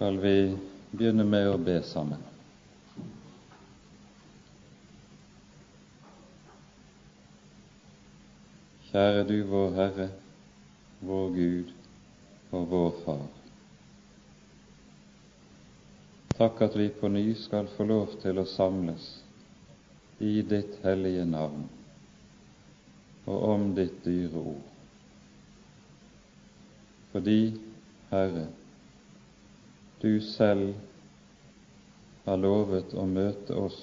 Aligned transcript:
skal 0.00 0.16
vi 0.18 0.56
begynne 0.90 1.24
med 1.28 1.44
å 1.44 1.56
be 1.60 1.74
sammen. 1.84 2.22
Kjære 8.86 9.26
du, 9.28 9.34
vår 9.50 9.74
Herre, 9.76 10.06
vår 11.04 11.26
Gud 11.34 11.74
og 12.56 12.64
vår 12.70 12.96
Far. 13.02 13.26
Takk 16.38 16.62
at 16.64 16.78
vi 16.80 16.86
på 17.02 17.10
ny 17.12 17.26
skal 17.42 17.68
få 17.74 17.84
lov 17.90 18.14
til 18.22 18.40
å 18.40 18.46
samles 18.48 19.10
i 20.16 20.38
ditt 20.40 20.78
hellige 20.86 21.26
navn 21.28 21.66
og 23.26 23.44
om 23.50 23.68
ditt 23.76 24.00
dyre 24.08 24.46
ord. 24.54 24.64
Fordi, 27.12 27.38
Herre, 28.14 28.46
du 30.00 30.20
selv 30.20 30.74
har 32.24 32.36
lovet 32.36 32.94
å 32.94 33.06
møte 33.06 33.56
oss 33.56 33.80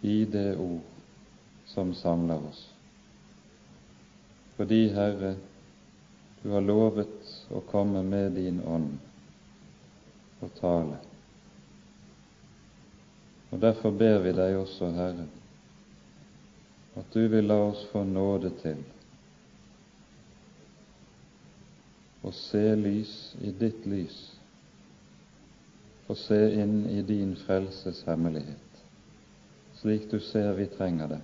i 0.00 0.24
det 0.24 0.56
ord 0.56 1.66
som 1.66 1.94
samler 1.94 2.48
oss. 2.48 2.62
Fordi, 4.56 4.88
Herre, 4.94 5.34
du 6.42 6.50
har 6.50 6.64
lovet 6.64 7.50
å 7.54 7.60
komme 7.70 8.02
med 8.02 8.32
din 8.38 8.62
ånd 8.66 8.96
og 10.40 10.54
tale. 10.58 10.98
Og 13.50 13.60
Derfor 13.62 13.94
ber 13.94 14.18
vi 14.22 14.32
deg 14.34 14.58
også, 14.58 14.90
Herre, 14.96 15.26
at 16.98 17.12
du 17.14 17.28
vil 17.30 17.46
la 17.46 17.58
oss 17.68 17.84
få 17.92 18.02
nåde 18.04 18.50
til 18.62 18.82
å 22.26 22.32
se 22.34 22.64
lys 22.76 23.14
i 23.46 23.52
ditt 23.54 23.86
lys, 23.86 24.18
og 26.08 26.16
se 26.16 26.38
inn 26.56 26.86
i 26.88 27.02
din 27.04 27.34
frelses 27.36 28.00
hemmelighet, 28.08 28.82
slik 29.80 30.08
du 30.10 30.18
ser 30.24 30.54
vi 30.56 30.66
trenger 30.72 31.12
det, 31.14 31.20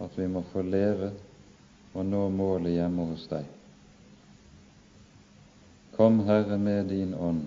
at 0.00 0.18
vi 0.18 0.26
må 0.26 0.42
få 0.52 0.64
leve 0.66 1.12
og 1.94 2.06
nå 2.06 2.26
målet 2.34 2.76
hjemme 2.78 3.06
hos 3.12 3.26
deg. 3.30 3.48
Kom, 5.96 6.22
Herre, 6.26 6.58
med 6.58 6.88
din 6.90 7.14
ånd 7.14 7.42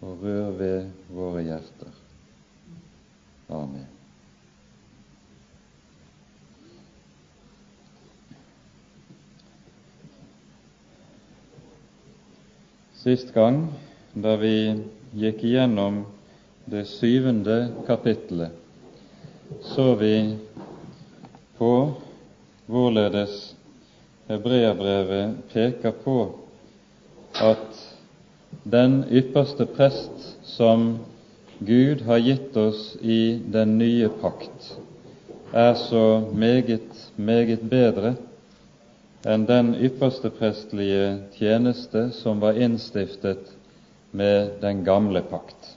og 0.00 0.24
rør 0.24 0.50
ved 0.58 0.90
våre 1.10 1.44
hjerter. 1.46 1.94
Amen. 3.48 3.97
Sist 13.08 13.30
gang, 13.32 13.62
da 14.12 14.34
vi 14.36 14.82
gikk 15.16 15.38
igjennom 15.48 16.02
det 16.68 16.82
syvende 16.90 17.54
kapittelet, 17.86 18.52
så 19.64 19.94
vi 19.96 20.36
på 21.56 21.70
hvorledes 22.68 23.38
hebreerbrevet 24.28 25.40
peker 25.54 25.96
på 26.04 26.18
at 27.48 27.80
den 28.76 29.00
ypperste 29.08 29.64
prest 29.78 30.28
som 30.44 30.98
Gud 31.64 32.04
har 32.10 32.20
gitt 32.28 32.60
oss 32.60 32.90
i 33.00 33.38
den 33.56 33.78
nye 33.80 34.12
pakt, 34.20 34.74
er 35.56 35.72
så 35.80 36.04
meget, 36.28 37.08
meget 37.16 37.64
bedre 37.72 38.18
enn 39.26 39.46
den 39.46 39.72
ypperste 39.74 40.30
prestlige 40.30 41.18
tjeneste 41.38 42.10
som 42.14 42.40
var 42.40 42.58
innstiftet 42.60 43.50
med 44.10 44.60
den 44.60 44.84
gamle 44.84 45.22
pakt. 45.22 45.74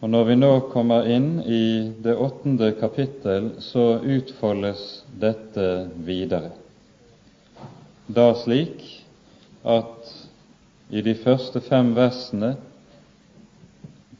Og 0.00 0.08
Når 0.08 0.24
vi 0.24 0.36
nå 0.38 0.52
kommer 0.72 1.04
inn 1.12 1.42
i 1.44 1.92
det 2.00 2.16
åttende 2.16 2.72
kapittel, 2.80 3.50
så 3.60 4.00
utfoldes 4.00 5.04
dette 5.20 5.90
videre. 6.06 6.54
Da 8.08 8.32
slik 8.34 8.80
at 9.62 10.08
i 10.90 11.02
de 11.04 11.14
første 11.14 11.60
fem 11.60 11.92
versene 11.94 12.54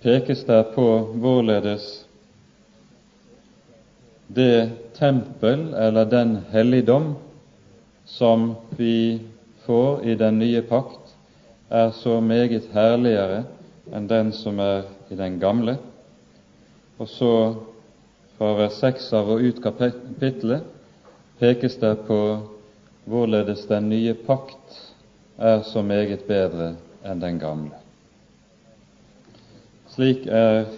pekes 0.05 0.45
der 0.45 0.69
på 0.75 0.85
hvorledes 1.17 2.05
det 4.35 4.71
tempel 4.95 5.75
eller 5.75 6.05
den 6.05 6.37
helligdom 6.51 7.15
som 8.05 8.55
vi 8.77 9.21
får 9.67 10.05
i 10.05 10.15
den 10.15 10.39
nye 10.39 10.63
pakt, 10.63 11.17
er 11.69 11.91
så 11.95 12.21
meget 12.21 12.71
herligere 12.75 13.45
enn 13.95 14.07
den 14.11 14.33
som 14.35 14.59
er 14.63 14.87
i 15.11 15.19
den 15.19 15.39
gamle. 15.43 15.77
Og 16.99 17.09
så 17.09 17.33
fra 18.39 18.55
vers 18.59 18.79
6 18.83 19.13
av 19.19 19.31
og 19.35 19.43
ut 19.43 19.61
kapittelet 19.63 20.67
pekes 21.41 21.79
det 21.81 21.95
på 22.07 22.21
hvorledes 23.11 23.67
den 23.71 23.89
nye 23.91 24.15
pakt 24.15 24.79
er 25.39 25.63
så 25.67 25.83
meget 25.83 26.27
bedre 26.29 26.75
enn 27.07 27.23
den 27.23 27.39
gamle. 27.41 27.79
Slik 29.91 30.27
er 30.27 30.69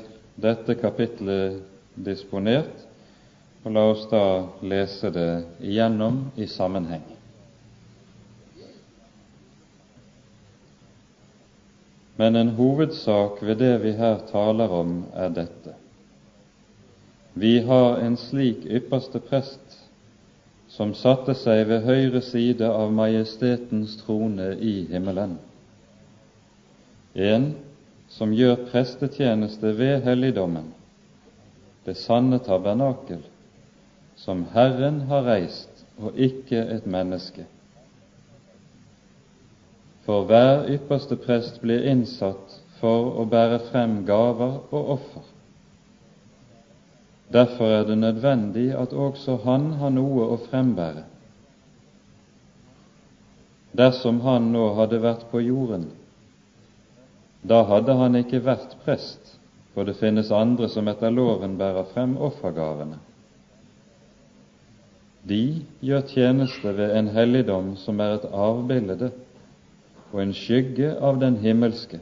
dette 0.41 0.77
kapittelet 0.81 1.61
disponert, 1.95 2.73
og 3.63 3.71
la 3.71 3.83
oss 3.93 4.07
da 4.11 4.25
lese 4.67 5.11
det 5.15 5.31
igjennom 5.63 6.25
i 6.35 6.47
sammenheng. 6.51 7.05
Men 12.17 12.37
en 12.37 12.53
hovedsak 12.59 13.41
ved 13.43 13.63
det 13.63 13.77
vi 13.83 13.95
her 13.99 14.19
taler 14.31 14.71
om, 14.71 15.05
er 15.15 15.31
dette. 15.33 15.77
Vi 17.35 17.61
har 17.65 18.03
en 18.03 18.19
slik 18.21 18.67
ypperste 18.67 19.23
prest 19.25 19.79
som 20.73 20.93
satte 20.97 21.35
seg 21.37 21.65
ved 21.69 21.87
høyre 21.87 22.21
side 22.25 22.69
av 22.69 22.93
majestetens 22.93 23.97
trone 24.03 24.53
i 24.61 24.83
himmelen, 24.91 25.39
en 27.15 27.51
som 28.13 28.33
gjør 28.37 28.69
prestetjeneste 28.71 29.73
ved 29.77 30.05
helligdommen, 30.05 30.71
det 31.85 31.97
sanne 32.01 32.39
tabernakel, 32.45 33.21
som 34.23 34.45
Herren 34.55 35.01
har 35.11 35.27
reist, 35.27 35.85
og 35.99 36.15
ikke 36.15 36.61
et 36.77 36.87
menneske. 36.87 37.45
For 40.07 40.27
hver 40.27 40.69
ypperste 40.71 41.19
prest 41.19 41.59
blir 41.63 41.83
innsatt 41.91 42.59
for 42.79 43.19
å 43.19 43.27
bære 43.31 43.59
frem 43.71 44.01
gaver 44.07 44.61
og 44.71 44.95
offer. 44.97 45.27
Derfor 47.33 47.75
er 47.81 47.85
det 47.89 47.99
nødvendig 47.99 48.71
at 48.77 48.93
også 48.93 49.41
han 49.47 49.71
har 49.81 49.95
noe 49.95 50.27
å 50.35 50.39
frembære. 50.47 51.07
Dersom 53.73 54.21
han 54.27 54.51
nå 54.53 54.67
hadde 54.77 55.01
vært 55.03 55.31
på 55.31 55.41
jorden, 55.41 55.89
da 57.43 57.63
hadde 57.67 57.95
han 57.99 58.19
ikke 58.21 58.43
vært 58.45 58.77
prest, 58.85 59.39
for 59.73 59.89
det 59.89 59.97
finnes 59.99 60.31
andre 60.31 60.69
som 60.71 60.91
etter 60.93 61.11
loven 61.11 61.57
bærer 61.59 61.89
frem 61.95 62.19
offergavene. 62.21 63.01
De 65.29 65.63
gjør 65.81 66.03
tjeneste 66.11 66.73
ved 66.77 66.97
en 66.99 67.09
helligdom 67.15 67.75
som 67.79 68.01
er 68.03 68.17
et 68.17 68.25
avbilde 68.35 69.11
og 70.13 70.23
en 70.23 70.33
skygge 70.35 70.89
av 70.99 71.21
den 71.23 71.37
himmelske, 71.45 72.01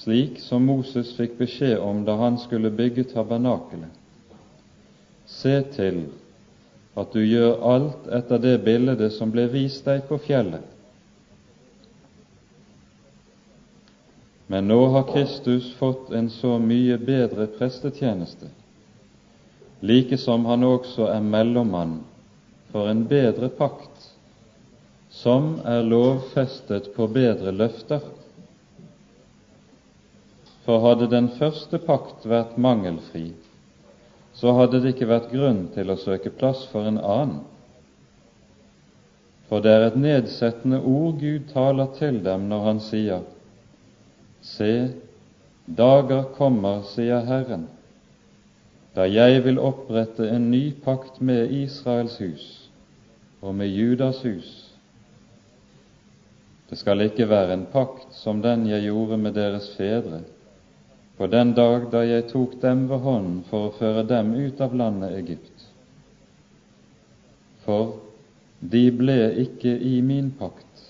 slik 0.00 0.40
som 0.40 0.64
Moses 0.66 1.12
fikk 1.18 1.36
beskjed 1.40 1.76
om 1.84 2.00
da 2.08 2.16
han 2.22 2.38
skulle 2.40 2.72
bygge 2.78 3.04
tabernakelet. 3.12 3.92
Se 5.28 5.58
til 5.76 6.06
at 6.96 7.12
du 7.12 7.20
gjør 7.20 7.60
alt 7.74 8.08
etter 8.20 8.40
det 8.40 8.56
bildet 8.64 9.12
som 9.12 9.34
ble 9.34 9.44
vist 9.52 9.84
deg 9.84 10.08
på 10.08 10.18
fjellet, 10.24 10.64
Men 14.46 14.68
nå 14.70 14.78
har 14.94 15.08
Kristus 15.10 15.72
fått 15.74 16.12
en 16.14 16.28
så 16.30 16.52
mye 16.62 16.94
bedre 17.02 17.48
prestetjeneste, 17.56 18.46
like 19.80 20.18
som 20.18 20.44
han 20.46 20.64
også 20.64 21.08
er 21.12 21.20
mellommann 21.20 22.00
for 22.72 22.88
en 22.88 23.04
bedre 23.08 23.48
pakt, 23.48 24.12
som 25.10 25.58
er 25.64 25.84
lovfestet 25.86 26.90
på 26.96 27.06
bedre 27.08 27.52
løfter. 27.52 28.02
For 30.66 30.82
hadde 30.82 31.08
den 31.12 31.28
første 31.38 31.78
pakt 31.78 32.26
vært 32.26 32.56
mangelfri, 32.58 33.30
så 34.36 34.52
hadde 34.58 34.82
det 34.82 34.94
ikke 34.94 35.08
vært 35.08 35.30
grunn 35.32 35.68
til 35.76 35.92
å 35.92 36.00
søke 36.00 36.32
plass 36.34 36.66
for 36.72 36.88
en 36.88 36.98
annen. 36.98 37.44
For 39.46 39.62
det 39.62 39.72
er 39.72 39.84
et 39.86 40.00
nedsettende 40.00 40.80
ord 40.82 41.20
Gud 41.22 41.46
taler 41.52 41.92
til 41.96 42.18
dem 42.24 42.48
når 42.50 42.64
Han 42.66 42.80
sier:" 42.82 43.22
Se, 44.42 44.90
dager 45.66 46.26
kommer, 46.36 46.82
sier 46.82 47.24
Herren, 47.26 47.68
da 48.96 49.04
jeg 49.04 49.42
vil 49.44 49.58
opprette 49.60 50.28
en 50.32 50.50
ny 50.50 50.70
pakt 50.84 51.20
med 51.20 51.52
Israels 51.52 52.16
hus 52.22 52.46
og 53.44 53.54
med 53.54 53.68
Judas 53.68 54.22
hus 54.24 54.54
Det 56.70 56.78
skal 56.80 57.04
ikke 57.04 57.28
være 57.30 57.54
en 57.54 57.68
pakt 57.70 58.16
som 58.16 58.40
den 58.42 58.64
jeg 58.66 58.88
gjorde 58.88 59.20
med 59.20 59.36
deres 59.36 59.68
fedre 59.76 60.24
på 61.16 61.26
den 61.32 61.52
dag 61.56 61.86
da 61.92 62.02
jeg 62.04 62.28
tok 62.32 62.58
dem 62.62 62.88
ved 62.90 63.00
hånden 63.04 63.38
for 63.48 63.68
å 63.68 63.76
føre 63.78 64.04
dem 64.08 64.34
ut 64.36 64.60
av 64.60 64.74
landet 64.76 65.14
Egypt. 65.16 65.62
For 67.64 67.94
de 68.60 68.82
ble 68.92 69.16
ikke 69.46 69.72
i 69.80 70.00
min 70.04 70.28
pakt, 70.38 70.82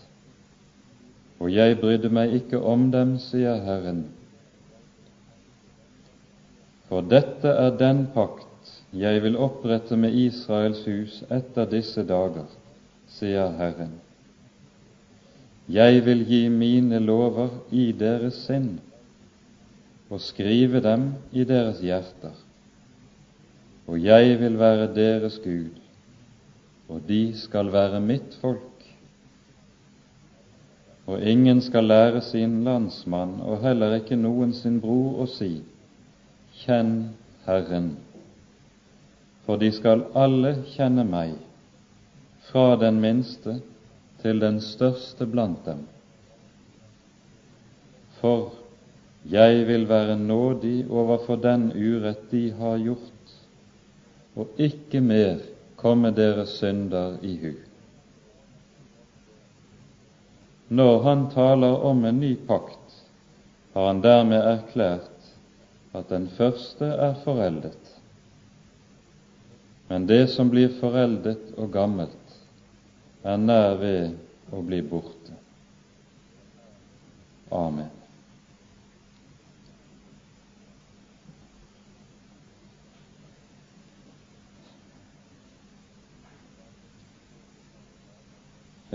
og 1.39 1.53
jeg 1.53 1.79
brydde 1.79 2.11
meg 2.11 2.35
ikke 2.41 2.59
om 2.59 2.89
dem, 2.91 3.17
sier 3.23 3.63
Herren. 3.63 4.03
For 6.89 7.03
dette 7.03 7.51
er 7.51 7.73
den 7.79 8.07
pakt 8.15 8.45
jeg 8.97 9.23
vil 9.25 9.37
opprette 9.43 9.97
med 9.99 10.15
Israels 10.15 10.85
hus 10.87 11.19
etter 11.35 11.67
disse 11.69 12.05
dager, 12.07 12.47
sier 13.11 13.51
Herren. 13.59 13.97
Jeg 15.67 16.05
vil 16.07 16.23
gi 16.29 16.45
mine 16.49 17.01
lover 17.03 17.51
i 17.75 17.91
deres 17.91 18.39
sinn 18.47 18.77
og 20.07 20.23
skrive 20.23 20.79
dem 20.85 21.09
i 21.35 21.43
deres 21.45 21.83
hjerter, 21.83 22.35
og 23.91 23.99
jeg 23.99 24.39
vil 24.39 24.59
være 24.59 24.87
deres 24.95 25.41
Gud, 25.43 25.75
og 26.87 27.03
de 27.09 27.35
skal 27.35 27.73
være 27.75 28.01
mitt 28.01 28.39
folk. 28.39 28.63
Og 31.07 31.23
ingen 31.23 31.61
skal 31.63 31.91
lære 31.91 32.23
sin 32.23 32.63
landsmann 32.67 33.41
og 33.43 33.61
heller 33.67 33.99
ikke 33.99 34.19
noen 34.19 34.55
sin 34.55 34.79
bror 34.83 35.23
å 35.23 35.27
si:" 35.31 35.57
Kjenn 36.65 37.15
Herren, 37.45 37.97
for 39.45 39.61
de 39.61 39.69
skal 39.73 40.07
alle 40.17 40.55
kjenne 40.73 41.05
meg, 41.07 41.35
fra 42.49 42.77
den 42.81 43.01
minste 43.03 43.59
til 44.23 44.41
den 44.41 44.61
største 44.65 45.27
blant 45.29 45.67
dem. 45.67 45.83
For 48.21 48.55
jeg 49.31 49.67
vil 49.69 49.89
være 49.91 50.17
nådig 50.19 50.87
overfor 50.91 51.37
den 51.43 51.69
urett 51.75 52.31
de 52.31 52.45
har 52.59 52.79
gjort, 52.79 53.35
og 54.37 54.61
ikke 54.61 55.01
mer 55.01 55.43
komme 55.77 56.13
deres 56.17 56.57
synder 56.61 57.19
i 57.23 57.35
hu. 57.43 57.53
Når 60.69 61.03
han 61.03 61.29
taler 61.31 61.85
om 61.91 62.05
en 62.05 62.21
ny 62.21 62.33
pakt, 62.49 63.03
har 63.75 63.87
han 63.87 64.01
dermed 64.03 64.41
erklært 64.41 65.16
at 65.97 66.09
den 66.13 66.29
første 66.37 66.85
er 66.85 67.15
foreldet. 67.25 67.93
Men 69.89 70.07
det 70.09 70.27
som 70.35 70.51
blir 70.51 70.75
foreldet 70.81 71.55
og 71.57 71.71
gammelt, 71.73 72.39
er 73.25 73.39
nær 73.41 73.79
ved 73.81 74.53
å 74.55 74.63
bli 74.67 74.83
borte. 74.87 75.35
Amen. 77.55 77.93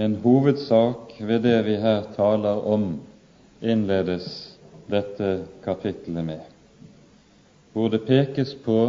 En 0.01 0.15
hovedsak 0.24 1.18
ved 1.19 1.44
det 1.44 1.57
vi 1.68 1.75
her 1.81 2.07
taler 2.15 2.63
om, 2.68 2.94
innledes 3.62 4.31
dette 4.89 5.33
kapittelet 5.63 6.25
med, 6.25 6.50
hvor 7.73 7.89
det 7.89 8.03
pekes 8.07 8.53
på 8.65 8.79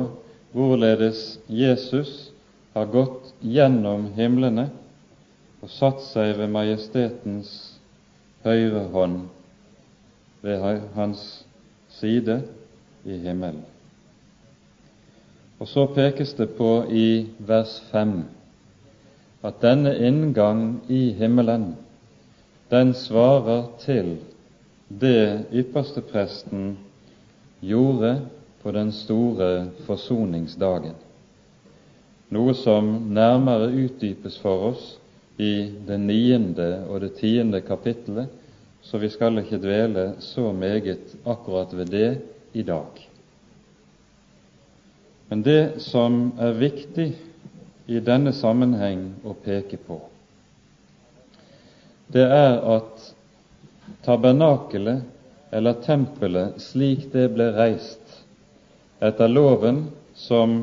hvorledes 0.53 1.39
Jesus 1.49 2.33
har 2.75 2.89
gått 2.93 3.33
gjennom 3.41 4.09
himlene 4.17 4.69
og 5.63 5.71
satt 5.71 6.03
seg 6.05 6.35
ved 6.41 6.51
majestetens 6.53 7.53
høyre 8.43 8.89
hånd 8.93 9.21
ved 10.43 10.83
hans 10.97 11.23
side 12.01 12.41
i 13.07 13.19
himmelen. 13.23 13.63
Og 15.63 15.69
så 15.71 15.87
pekes 15.95 16.35
det 16.35 16.49
på 16.59 16.71
i 16.91 17.29
vers 17.39 17.77
5 17.93 18.17
at 19.47 19.63
denne 19.63 19.93
inngang 19.99 20.81
i 20.91 21.13
himmelen, 21.19 21.73
den 22.71 22.95
svarer 22.99 23.69
til 23.83 24.17
det 24.89 25.47
ypperste 25.55 26.03
presten 26.03 26.77
gjorde 27.63 28.17
på 28.63 28.73
den 28.73 28.93
store 28.95 29.67
forsoningsdagen, 29.87 30.95
noe 32.33 32.55
som 32.57 32.89
nærmere 33.13 33.71
utdypes 33.85 34.39
for 34.41 34.69
oss 34.73 34.85
i 35.37 35.69
det 35.87 35.99
niende 36.01 36.69
og 36.87 37.03
det 37.03 37.17
tiende 37.19 37.61
kapittelet, 37.67 38.31
så 38.83 38.99
vi 38.99 39.11
skal 39.11 39.39
ikke 39.43 39.61
dvele 39.63 40.13
så 40.23 40.53
meget 40.53 41.15
akkurat 41.25 41.75
ved 41.77 41.91
det 41.93 42.11
i 42.53 42.63
dag. 42.63 43.09
Men 45.29 45.43
det 45.43 45.81
som 45.81 46.33
er 46.41 46.59
viktig 46.61 47.13
i 47.87 48.01
denne 48.05 48.35
sammenheng 48.37 49.07
å 49.25 49.35
peke 49.39 49.79
på, 49.81 50.01
det 52.13 52.27
er 52.27 52.59
at 52.75 53.07
tabernakelet, 54.05 55.07
eller 55.53 55.79
tempelet, 55.85 56.61
slik 56.61 57.11
det 57.13 57.27
ble 57.33 57.51
reist 57.57 58.02
etter 59.03 59.29
loven 59.29 59.85
som 60.15 60.61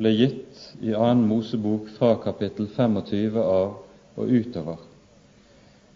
ble 0.00 0.12
gitt 0.12 0.60
i 0.84 0.92
annen 0.94 1.26
Mosebok 1.28 1.88
fra 1.96 2.14
kapittel 2.20 2.68
25 2.76 3.38
av 3.40 4.20
og 4.20 4.32
utover. 4.32 4.78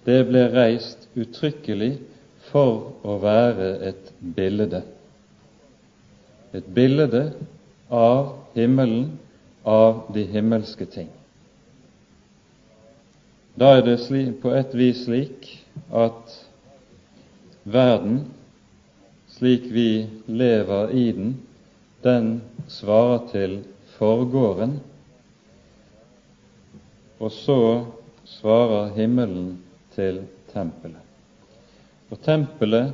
Det 0.05 0.21
ble 0.29 0.47
reist 0.53 1.09
uttrykkelig 1.17 1.93
for 2.51 2.93
å 3.05 3.19
være 3.23 3.69
et 3.91 4.13
bilde. 4.37 4.83
Et 6.57 6.67
bilde 6.77 7.25
av 7.89 8.35
himmelen, 8.55 9.19
av 9.65 10.11
de 10.13 10.27
himmelske 10.29 10.85
ting. 10.93 11.09
Da 13.57 13.79
er 13.79 13.85
det 13.87 13.97
på 14.43 14.53
et 14.53 14.75
vis 14.77 15.05
slik 15.07 15.47
at 15.89 16.35
verden, 17.65 18.27
slik 19.39 19.71
vi 19.73 20.07
lever 20.29 20.93
i 20.93 21.07
den, 21.17 21.35
den 22.05 22.43
svarer 22.69 23.25
til 23.31 23.63
forgården, 23.97 24.77
og 27.19 27.33
så 27.33 27.59
svarer 28.29 28.93
himmelen 28.97 29.57
til 29.95 30.23
tempelet. 30.53 31.01
Og 32.13 32.21
tempelet, 32.23 32.93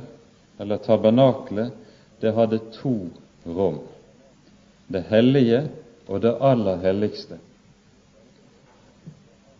eller 0.59 0.79
tabernaklet, 0.81 1.73
det 2.21 2.33
hadde 2.37 2.61
to 2.77 2.95
rom. 3.45 3.79
Det 4.87 5.03
hellige 5.09 5.65
og 6.07 6.21
det 6.21 6.35
aller 6.39 6.79
helligste. 6.83 7.39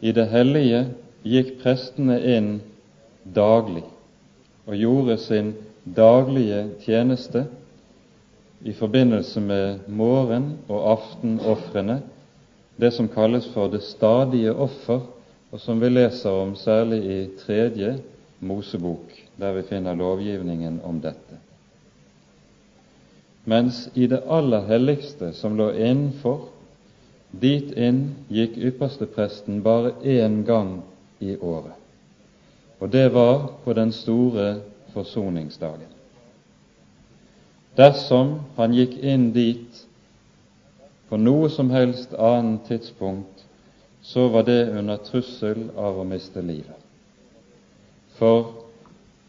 I 0.01 0.11
det 0.15 0.27
hellige 0.31 0.85
gikk 1.27 1.57
prestene 1.61 2.17
inn 2.35 2.51
daglig 3.23 3.83
og 4.65 4.77
gjorde 4.77 5.17
sin 5.21 5.53
daglige 5.85 6.63
tjeneste 6.85 7.45
i 8.63 8.73
forbindelse 8.73 9.39
med 9.39 9.79
morgen- 9.87 10.57
og 10.67 10.91
aftenofrene, 10.91 12.01
det 12.75 12.91
som 12.93 13.07
kalles 13.07 13.47
for 13.53 13.67
det 13.67 13.81
stadige 13.83 14.53
offer, 14.53 15.01
og 15.51 15.59
som 15.59 15.81
vi 15.81 15.89
leser 15.89 16.29
om 16.29 16.55
særlig 16.55 17.03
i 17.05 17.29
tredje 17.45 17.99
Mosebok, 18.39 19.11
der 19.39 19.53
vi 19.53 19.61
finner 19.61 19.95
lovgivningen 19.95 20.79
om 20.83 21.01
dette. 21.01 21.37
Mens 23.45 23.89
i 23.95 24.07
det 24.07 24.21
aller 24.29 24.65
helligste, 24.67 25.33
som 25.33 25.57
lå 25.57 25.71
innenfor, 25.71 26.49
dit 27.31 27.71
inn 27.77 28.03
gikk 28.29 28.57
ypperstepresten 28.57 29.63
bare 29.63 29.93
én 30.03 30.43
gang 30.45 30.81
i 31.19 31.35
året, 31.37 31.73
og 32.79 32.91
det 32.91 33.09
var 33.13 33.47
på 33.63 33.73
den 33.73 33.91
store 33.91 34.61
forsoningsdagen. 34.93 36.00
Dersom 37.75 38.39
han 38.57 38.73
gikk 38.75 38.97
inn 38.99 39.29
dit 39.35 39.85
på 41.09 41.19
noe 41.19 41.49
som 41.51 41.71
helst 41.71 42.13
annet 42.13 42.67
tidspunkt, 42.67 43.45
så 44.01 44.27
var 44.33 44.43
det 44.47 44.69
under 44.75 44.97
trussel 45.05 45.69
av 45.77 45.99
å 46.01 46.07
miste 46.07 46.41
livet. 46.41 46.77
For 48.17 48.67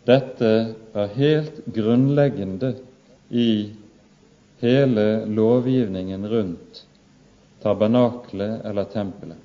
dette 0.08 0.52
er 0.94 1.14
helt 1.16 1.60
grunnleggende 1.74 2.74
i 3.30 3.72
hele 4.62 5.06
lovgivningen 5.26 6.26
rundt 6.28 6.82
tabernaklet 7.62 8.64
eller 8.66 8.88
tempelet. 8.90 9.38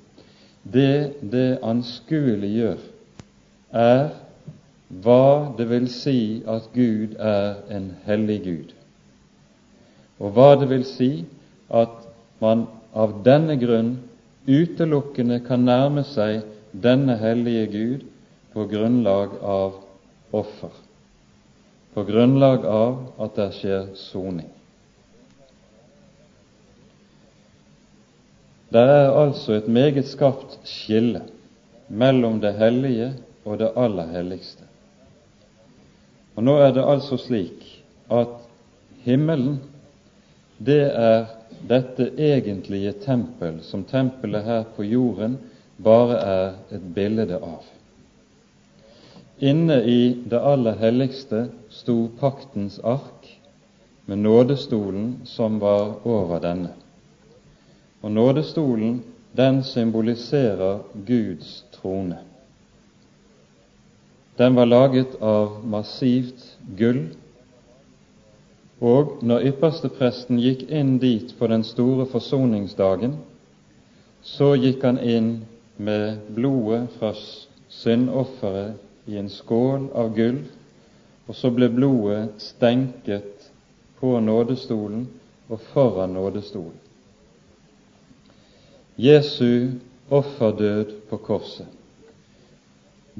Det 0.62 1.12
det 1.22 1.58
anskueliggjør, 1.64 2.80
er 3.72 4.10
hva 4.88 5.54
det 5.58 5.68
vil 5.70 5.86
si 5.92 6.42
at 6.48 6.70
Gud 6.74 7.14
er 7.20 7.60
en 7.70 7.92
hellig 8.06 8.38
Gud, 8.44 8.74
og 10.18 10.34
hva 10.34 10.50
det 10.58 10.68
vil 10.70 10.84
si 10.86 11.10
at 11.70 11.94
man 12.42 12.66
av 12.94 13.20
denne 13.26 13.58
grunn 13.60 13.96
utelukkende 14.48 15.40
kan 15.46 15.66
nærme 15.68 16.04
seg 16.08 16.42
denne 16.72 17.18
hellige 17.20 17.66
Gud 17.72 18.06
på 18.54 18.66
grunnlag 18.70 19.36
av 19.44 19.80
offer, 20.34 20.72
på 21.94 22.04
grunnlag 22.08 22.64
av 22.66 23.24
at 23.24 23.36
det 23.36 23.50
skjer 23.58 23.90
soning. 23.98 24.48
Det 28.68 28.80
er 28.84 29.14
altså 29.16 29.54
et 29.56 29.68
meget 29.68 30.08
skapt 30.10 30.58
skille 30.68 31.22
mellom 31.88 32.40
det 32.40 32.52
hellige 32.58 33.14
og 33.48 33.60
det 33.62 33.70
aller 33.76 34.10
helligste. 34.12 34.66
Og 36.36 36.44
Nå 36.44 36.58
er 36.60 36.74
det 36.76 36.84
altså 36.84 37.16
slik 37.18 37.64
at 38.12 38.36
himmelen, 39.06 39.58
det 40.58 40.82
er 40.90 41.26
dette 41.70 42.10
egentlige 42.18 42.92
tempel 43.04 43.60
som 43.62 43.84
tempelet 43.86 44.44
her 44.44 44.64
på 44.76 44.86
jorden 44.86 45.38
bare 45.78 46.18
er 46.18 46.56
et 46.74 46.86
bilde 46.94 47.38
av. 47.38 47.62
Inne 49.38 49.78
i 49.86 50.00
det 50.26 50.40
aller 50.42 50.78
helligste 50.80 51.44
sto 51.70 52.08
paktens 52.18 52.80
ark 52.82 53.28
med 54.08 54.18
nådestolen 54.18 55.20
som 55.24 55.60
var 55.62 56.00
over 56.02 56.42
denne. 56.42 56.72
Og 58.02 58.10
nådestolen, 58.10 59.02
den 59.32 59.62
symboliserer 59.62 60.80
Guds 61.06 61.64
trone. 61.76 62.18
Den 64.38 64.54
var 64.54 64.66
laget 64.66 65.14
av 65.22 65.60
massivt 65.66 66.56
gull, 66.78 67.08
og 68.80 69.18
når 69.26 69.46
ypperstepresten 69.50 70.38
gikk 70.42 70.68
inn 70.70 70.98
dit 71.02 71.32
på 71.38 71.48
den 71.50 71.64
store 71.66 72.06
forsoningsdagen, 72.10 73.16
så 74.22 74.52
gikk 74.58 74.84
han 74.86 75.00
inn 75.02 75.30
med 75.76 76.20
blodet 76.34 76.86
fra 76.98 77.12
syndofferet 77.68 79.08
i 79.10 79.18
en 79.18 79.30
skål 79.32 79.88
av 79.98 80.12
gull, 80.14 80.42
og 81.26 81.36
så 81.36 81.50
ble 81.54 81.68
blodet 81.74 82.38
stenket 82.42 83.48
på 83.98 84.14
nådestolen 84.22 85.08
og 85.48 85.64
foran 85.72 86.14
nådestolen. 86.14 86.78
Jesu 88.98 89.78
offerdød 90.10 90.94
på 91.10 91.18
korset 91.22 91.74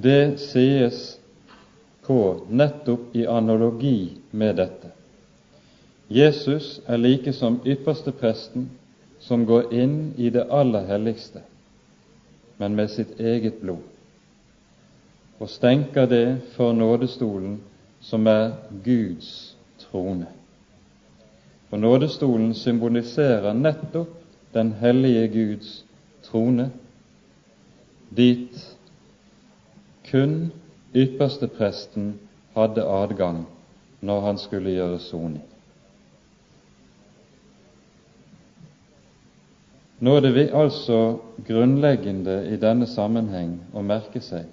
det 0.03 0.39
sies 0.39 1.19
på 2.07 2.19
nettopp 2.49 3.17
i 3.17 3.27
analogi 3.27 4.19
med 4.31 4.57
dette. 4.61 4.93
Jesus 6.09 6.81
er 6.87 6.97
like 6.97 7.33
som 7.33 7.61
ypperste 7.67 8.13
presten 8.13 8.71
som 9.21 9.45
går 9.47 9.73
inn 9.75 10.15
i 10.17 10.31
det 10.31 10.47
aller 10.51 10.87
helligste, 10.89 11.43
men 12.57 12.77
med 12.77 12.91
sitt 12.91 13.19
eget 13.21 13.61
blod, 13.61 13.83
og 15.39 15.51
stenker 15.51 16.07
det 16.07 16.41
for 16.55 16.73
nådestolen, 16.73 17.59
som 18.01 18.27
er 18.27 18.55
Guds 18.85 19.57
trone. 19.79 20.27
Og 21.71 21.81
nådestolen 21.81 22.55
symboliserer 22.55 23.53
nettopp 23.53 24.15
den 24.55 24.73
hellige 24.81 25.29
Guds 25.29 25.85
trone, 26.25 26.71
dit 28.17 28.57
kun 30.11 30.53
ypperste 30.97 31.51
presten 31.53 32.15
hadde 32.57 32.87
adgang 32.89 33.45
når 34.01 34.21
han 34.21 34.39
skulle 34.39 34.73
gjøre 34.73 34.99
soning. 34.99 35.48
Nå 40.01 40.15
er 40.17 40.21
det 40.21 40.51
altså 40.55 41.19
grunnleggende 41.47 42.37
i 42.53 42.57
denne 42.57 42.87
sammenheng 42.87 43.57
å 43.75 43.83
merke 43.83 44.21
seg 44.23 44.47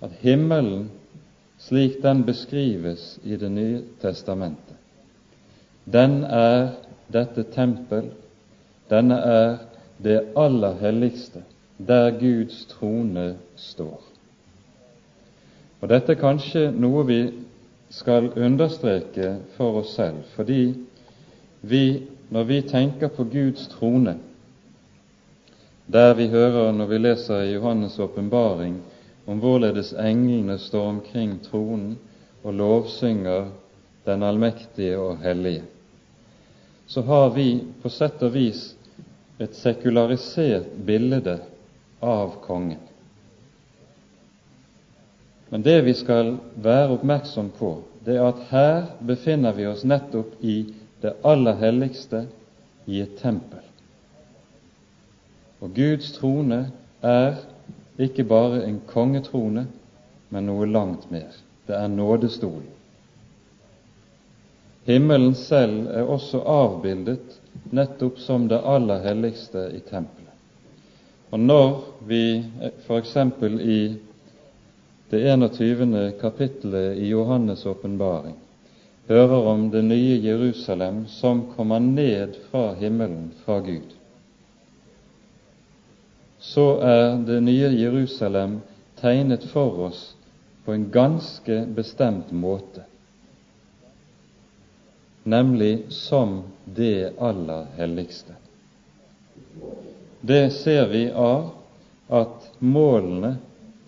at 0.00 0.14
himmelen, 0.22 0.88
slik 1.60 1.98
den 2.02 2.22
beskrives 2.24 3.18
i 3.24 3.36
Det 3.36 3.50
nye 3.52 3.82
testamentet, 4.00 4.76
den 5.84 6.24
er 6.24 6.76
dette 7.12 7.44
tempel, 7.52 8.10
denne 8.90 9.16
er 9.16 9.58
det 10.02 10.20
aller 10.36 10.76
helligste, 10.80 11.42
der 11.78 12.10
Guds 12.20 12.64
trone 12.66 13.36
står. 13.56 14.00
Og 15.80 15.88
Dette 15.88 16.12
er 16.12 16.20
kanskje 16.20 16.70
noe 16.72 17.04
vi 17.06 17.20
skal 17.90 18.30
understreke 18.36 19.36
for 19.56 19.82
oss 19.82 19.94
selv, 19.94 20.24
fordi 20.36 20.74
vi, 21.60 22.06
når 22.30 22.44
vi 22.44 22.62
tenker 22.62 23.08
på 23.08 23.24
Guds 23.24 23.68
trone, 23.68 24.16
der 25.86 26.14
vi 26.14 26.26
hører 26.28 26.72
når 26.72 26.86
vi 26.86 26.98
leser 26.98 27.42
i 27.42 27.54
Johannes' 27.54 28.00
åpenbaring 28.02 28.80
om 29.26 29.38
hvorledes 29.42 29.92
englene 29.92 30.58
står 30.58 30.88
omkring 30.88 31.38
tronen 31.44 31.96
og 32.42 32.54
lovsynger 32.54 33.48
den 34.06 34.22
allmektige 34.22 34.98
og 34.98 35.18
hellige, 35.22 35.62
så 36.86 37.02
har 37.02 37.30
vi 37.34 37.48
på 37.82 37.90
sett 37.90 38.22
og 38.22 38.34
vis 38.34 38.68
et 39.42 39.54
sekularisert 39.54 40.68
bilde 40.86 41.38
av 42.00 42.36
kongen. 42.46 42.82
Men 45.50 45.62
det 45.62 45.80
vi 45.86 45.94
skal 45.94 46.36
være 46.62 46.96
oppmerksom 46.96 47.50
på, 47.58 47.76
det 48.06 48.16
er 48.18 48.26
at 48.26 48.42
her 48.50 48.82
befinner 49.06 49.54
vi 49.54 49.66
oss 49.66 49.84
nettopp 49.86 50.42
i 50.42 50.56
det 51.02 51.14
aller 51.26 51.58
helligste, 51.62 52.26
i 52.86 53.00
et 53.02 53.16
tempel. 53.18 53.62
Og 55.60 55.72
Guds 55.74 56.12
trone 56.18 56.66
er 57.02 57.38
ikke 57.98 58.24
bare 58.28 58.64
en 58.66 58.80
kongetrone, 58.86 59.66
men 60.28 60.48
noe 60.48 60.66
langt 60.68 61.10
mer. 61.10 61.32
Det 61.66 61.76
er 61.76 61.88
nådestolen. 61.88 62.72
Himmelen 64.86 65.34
selv 65.34 65.88
er 65.90 66.06
også 66.06 66.44
avbildet 66.46 67.40
nettopp 67.74 68.20
som 68.22 68.46
det 68.48 68.60
aller 68.62 69.02
helligste 69.02 69.64
i 69.74 69.80
tempelet. 69.82 70.34
Og 71.34 71.40
når 71.42 71.72
vi 72.06 72.22
f.eks. 72.86 73.16
i 73.66 73.80
det 75.10 75.22
21. 75.22 76.12
kapittelet 76.20 77.00
i 77.02 77.10
Johannes' 77.10 77.66
åpenbaring 77.66 78.36
hører 79.08 79.50
om 79.50 79.70
det 79.70 79.82
nye 79.84 80.20
Jerusalem 80.22 81.04
som 81.10 81.42
kommer 81.56 81.78
ned 81.82 82.38
fra 82.50 82.72
himmelen, 82.78 83.32
fra 83.44 83.58
Gud, 83.60 83.95
så 86.46 86.66
er 86.78 87.16
det 87.26 87.40
nye 87.42 87.68
Jerusalem 87.74 88.60
tegnet 89.00 89.44
for 89.50 89.80
oss 89.88 90.02
på 90.64 90.72
en 90.72 90.84
ganske 90.94 91.56
bestemt 91.74 92.30
måte, 92.30 92.84
nemlig 95.22 95.90
som 95.90 96.42
det 96.64 97.16
aller 97.18 97.66
helligste. 97.76 98.36
Det 100.20 100.50
ser 100.54 100.86
vi 100.92 101.08
av 101.10 101.50
at 102.14 102.46
målene 102.58 103.32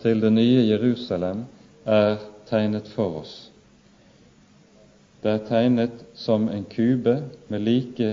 til 0.02 0.18
det 0.22 0.32
nye 0.34 0.66
Jerusalem 0.66 1.44
er 1.86 2.18
tegnet 2.50 2.90
for 2.90 3.20
oss. 3.22 3.36
Det 5.22 5.30
er 5.30 5.46
tegnet 5.46 6.02
som 6.18 6.50
en 6.50 6.66
kube 6.74 7.20
med 7.50 7.62
like 7.62 8.10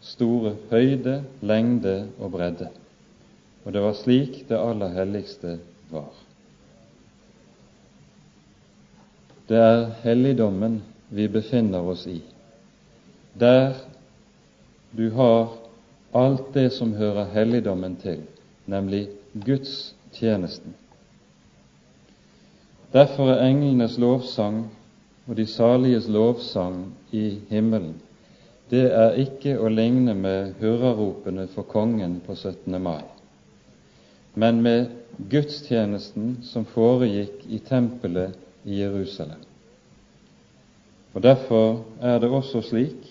store 0.00 0.56
høyde, 0.72 1.20
lengde 1.40 1.98
og 2.16 2.32
bredde. 2.36 2.72
Og 3.66 3.72
det 3.72 3.82
var 3.82 3.96
slik 3.98 4.44
det 4.48 4.58
aller 4.58 4.94
helligste 4.94 5.58
var. 5.90 6.12
Det 9.46 9.58
er 9.58 9.82
helligdommen 10.02 10.80
vi 11.08 11.26
befinner 11.30 11.86
oss 11.86 12.06
i, 12.10 12.20
der 13.34 13.74
du 14.90 15.10
har 15.14 15.52
alt 16.14 16.48
det 16.54 16.70
som 16.74 16.94
hører 16.94 17.30
helligdommen 17.34 17.98
til, 18.02 18.22
nemlig 18.66 19.06
Guds 19.34 19.94
tjenesten. 20.14 20.74
Derfor 22.94 23.34
er 23.34 23.44
englenes 23.46 23.98
lovsang 23.98 24.64
og 25.26 25.36
de 25.36 25.46
saliges 25.46 26.08
lovsang 26.08 26.84
i 27.12 27.28
himmelen 27.50 27.94
det 28.70 28.86
er 28.90 29.14
ikke 29.22 29.54
å 29.62 29.68
ligne 29.70 30.14
med 30.18 30.56
hurraropene 30.58 31.46
for 31.52 31.68
kongen 31.70 32.18
på 32.26 32.34
17. 32.34 32.74
mai, 32.82 33.04
men 34.38 34.62
med 34.62 34.90
gudstjenesten 35.16 36.42
som 36.44 36.66
foregikk 36.68 37.46
i 37.48 37.58
tempelet 37.64 38.36
i 38.68 38.82
Jerusalem. 38.82 39.40
Og 41.16 41.22
Derfor 41.24 41.80
er 42.04 42.18
det 42.20 42.28
også 42.28 42.60
slik 42.60 43.06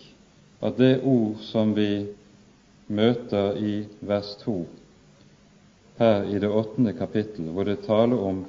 at 0.61 0.77
det 0.77 0.99
ord 1.01 1.41
som 1.41 1.73
vi 1.73 2.05
møter 2.87 3.57
i 3.57 3.73
vers 4.05 4.35
2, 4.43 4.59
her 5.97 6.29
i 6.29 6.37
det 6.39 6.51
åttende 6.51 6.93
kapittel, 6.93 7.49
hvor 7.49 7.65
det 7.65 7.81
taler 7.87 8.21
om 8.21 8.43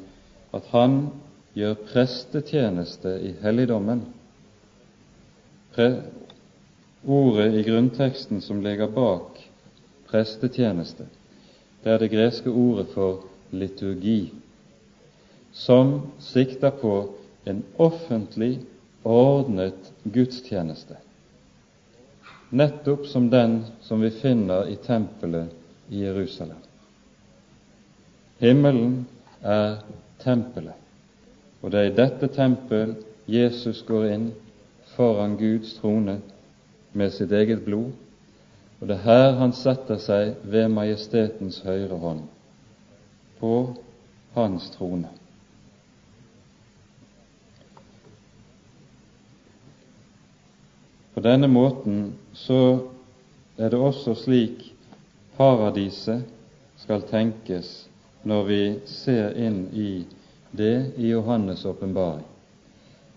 at 0.53 0.69
han 0.75 0.99
gjør 1.57 1.79
prestetjeneste 1.89 3.17
i 3.25 3.33
helligdommen. 3.41 4.05
Pre 5.73 5.89
ordet 7.07 7.55
i 7.55 7.65
grunnteksten 7.65 8.45
som 8.45 8.61
ligger 8.61 8.93
bak 8.93 9.41
prestetjeneste, 10.11 11.09
det 11.87 11.93
er 11.93 12.01
det 12.03 12.11
greske 12.11 12.51
ordet 12.51 12.89
for 12.91 13.21
liturgi, 13.55 14.33
som 15.55 16.01
sikter 16.19 16.73
på 16.75 16.95
en 17.47 17.61
offentlig, 17.79 18.57
ordnet 19.07 19.93
gudstjeneste, 20.03 20.97
nettopp 22.51 23.05
som 23.07 23.29
den 23.31 23.61
som 23.87 24.03
vi 24.03 24.11
finner 24.11 24.67
i 24.67 24.75
tempelet 24.83 25.55
i 25.95 26.01
Jerusalem. 26.03 26.59
Himmelen 28.43 29.05
er 29.47 29.79
tempelet, 30.25 30.75
og 31.63 31.71
det 31.71 31.85
er 31.85 31.93
i 31.93 31.99
dette 32.01 32.33
tempel 32.35 32.97
Jesus 33.31 33.85
går 33.87 34.09
inn 34.11 34.27
foran 34.97 35.39
Guds 35.39 35.79
trone 35.79 36.19
med 36.99 37.15
sitt 37.15 37.31
eget 37.31 37.63
blod, 37.63 37.95
og 38.81 38.89
det 38.89 38.97
er 38.99 39.05
her 39.07 39.37
han 39.41 39.55
setter 39.57 40.01
seg 40.03 40.35
ved 40.45 40.69
majestetens 40.69 41.63
høyre 41.65 41.97
hånd, 42.01 42.27
på 43.41 43.53
hans 44.37 44.69
trone. 44.75 45.09
På 51.17 51.23
denne 51.25 51.49
måten 51.49 52.11
så 52.37 52.61
er 53.57 53.73
det 53.73 53.81
også 53.81 54.13
slik 54.21 54.67
paradiset 55.39 56.27
skal 56.83 57.07
tenkes 57.09 57.87
når 58.29 58.43
vi 58.51 58.63
ser 58.91 59.33
inn 59.41 59.63
i 59.73 60.05
det 60.57 60.93
i 61.01 61.15
Johannes' 61.15 61.65
åpenbaring. 61.69 62.27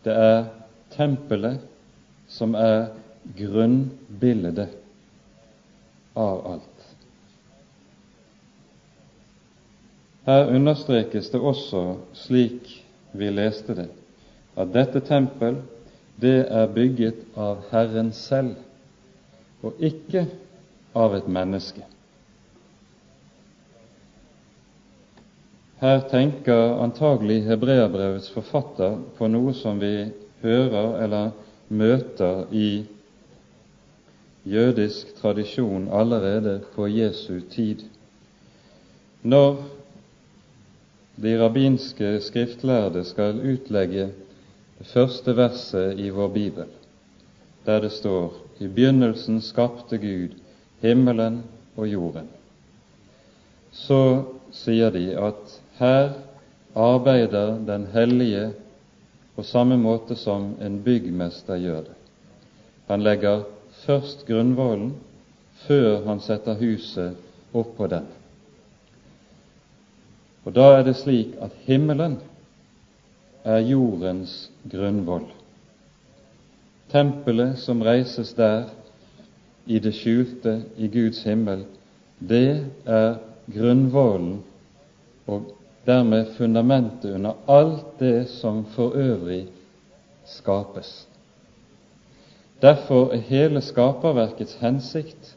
Det 0.07 0.15
er 0.15 0.47
tempelet 0.95 1.59
som 2.31 2.55
er 2.55 2.93
grunnbildet 3.35 4.78
av 6.13 6.47
alt. 6.47 6.79
Her 10.29 10.51
understrekes 10.55 11.31
det 11.31 11.41
også, 11.41 11.83
slik 12.13 12.69
vi 13.17 13.29
leste 13.33 13.75
det, 13.77 13.87
at 14.59 14.73
dette 14.73 15.01
tempel 15.07 15.61
det 16.21 16.43
er 16.51 16.67
bygget 16.75 17.23
av 17.39 17.63
Herren 17.71 18.11
selv, 18.13 18.57
og 19.63 19.79
ikke 19.79 20.25
av 20.95 21.15
et 21.17 21.27
menneske. 21.31 21.85
Her 25.79 26.01
tenker 26.11 26.75
antagelig 26.83 27.45
hebreabrevets 27.47 28.27
forfatter 28.35 28.97
på 29.15 29.29
noe 29.31 29.53
som 29.55 29.79
vi 29.79 30.09
hører 30.43 30.97
eller 31.05 31.31
møter 31.71 32.49
i 32.51 32.83
jødisk 34.49 35.15
tradisjon 35.21 35.89
allerede 35.93 36.61
på 36.75 36.87
Jesu 36.87 37.39
tid. 37.51 37.83
Når 39.23 39.63
de 41.21 41.35
rabbinske 41.43 42.19
skriftlærde 42.21 43.03
skal 43.03 43.41
utlegge 43.53 44.09
det 44.79 44.87
første 44.87 45.35
verset 45.37 45.99
i 45.99 46.09
vår 46.09 46.27
bibel, 46.27 46.65
der 47.65 47.81
det 47.81 47.91
står 47.91 48.33
i 48.59 48.67
begynnelsen 48.67 49.41
skapte 49.41 49.97
Gud 49.97 50.37
himmelen 50.81 51.43
og 51.75 51.87
jorden, 51.87 52.29
så 53.71 54.23
sier 54.55 54.89
de 54.89 55.11
at 55.19 55.59
her 55.79 56.09
arbeider 56.75 57.59
Den 57.67 57.87
hellige 57.93 58.53
på 59.35 59.43
samme 59.43 59.77
måte 59.77 60.15
som 60.15 60.55
en 60.61 60.81
byggmester 60.83 61.57
gjør 61.57 61.81
det. 61.87 61.95
Han 62.87 63.03
legger 63.03 63.43
først 63.85 64.25
grunnvollen 64.27 64.93
før 65.65 66.05
han 66.05 66.21
setter 66.23 66.57
huset 66.59 67.17
oppå 67.53 67.87
den. 67.91 68.07
Og 70.45 70.55
da 70.55 70.71
er 70.77 70.83
det 70.87 70.95
slik 70.97 71.35
at 71.41 71.55
himmelen 71.67 72.17
er 73.43 73.59
jordens 73.63 74.49
grunnvoll. 74.71 75.27
Tempelet 76.89 77.59
som 77.61 77.83
reises 77.85 78.33
der 78.33 78.71
i 79.69 79.79
det 79.79 79.93
skjulte 79.93 80.63
i 80.77 80.87
Guds 80.89 81.21
himmel, 81.23 81.65
det 82.19 82.65
er 82.85 83.19
grunnvollen 83.53 84.39
og 85.29 85.51
dermed 85.85 86.33
fundamentet 86.37 87.13
under 87.15 87.37
alt 87.47 87.99
det 87.99 88.27
som 88.29 88.65
for 88.73 88.97
øvrig 88.97 89.47
skapes. 90.25 91.08
Derfor 92.61 93.11
er 93.13 93.17
hele 93.17 93.61
skaperverkets 93.63 94.57
hensikt 94.59 95.35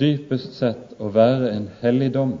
dypest 0.00 0.52
sett 0.58 0.90
å 1.00 1.08
være 1.14 1.48
en 1.56 1.68
helligdom, 1.80 2.34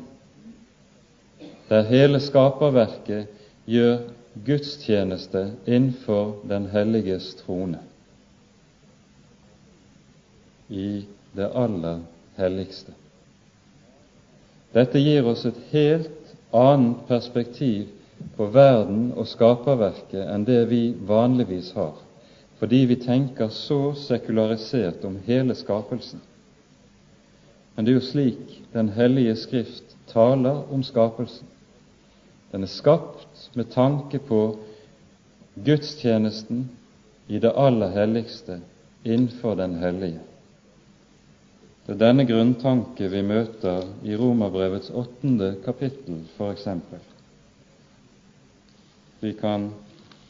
der 1.70 1.86
hele 1.88 2.20
skaperverket 2.20 3.30
gjør 3.68 4.02
gudstjeneste 4.44 5.46
innenfor 5.64 6.34
den 6.48 6.68
helliges 6.74 7.30
trone, 7.40 7.80
i 10.68 11.04
det 11.36 11.48
aller 11.64 12.04
helligste. 12.36 12.92
Dette 14.76 15.00
gir 15.00 15.24
oss 15.28 15.46
et 15.48 15.58
helt 15.72 16.36
annet 16.56 17.00
perspektiv 17.08 17.88
på 18.36 18.52
verden 18.54 19.10
og 19.16 19.28
skaperverket 19.28 20.28
enn 20.28 20.44
det 20.48 20.62
vi 20.68 20.84
vanligvis 21.08 21.72
har 21.76 21.96
fordi 22.62 22.84
vi 22.86 22.96
tenker 22.96 23.48
så 23.48 23.94
sekularisert 23.94 25.04
om 25.04 25.16
hele 25.26 25.54
skapelsen. 25.58 26.20
Men 27.74 27.84
det 27.84 27.90
er 27.90 27.96
jo 27.96 28.04
slik 28.06 28.58
Den 28.72 28.92
hellige 28.94 29.34
Skrift 29.36 29.96
taler 30.06 30.60
om 30.70 30.84
skapelsen. 30.86 31.48
Den 32.52 32.62
er 32.62 32.70
skapt 32.70 33.50
med 33.58 33.72
tanke 33.74 34.20
på 34.22 34.38
gudstjenesten 35.64 36.68
i 37.26 37.40
det 37.42 37.50
aller 37.56 37.90
helligste 37.90 38.60
innenfor 39.04 39.58
Den 39.58 39.74
hellige. 39.82 40.20
Det 41.86 41.96
er 41.96 42.04
denne 42.04 42.28
grunntanke 42.30 43.08
vi 43.10 43.24
møter 43.26 43.88
i 44.06 44.14
Romerbrevets 44.14 44.92
åttende 44.94 45.56
kapittel, 45.64 46.22
f.eks. 46.38 46.68
Vi 49.20 49.32
kan 49.32 49.72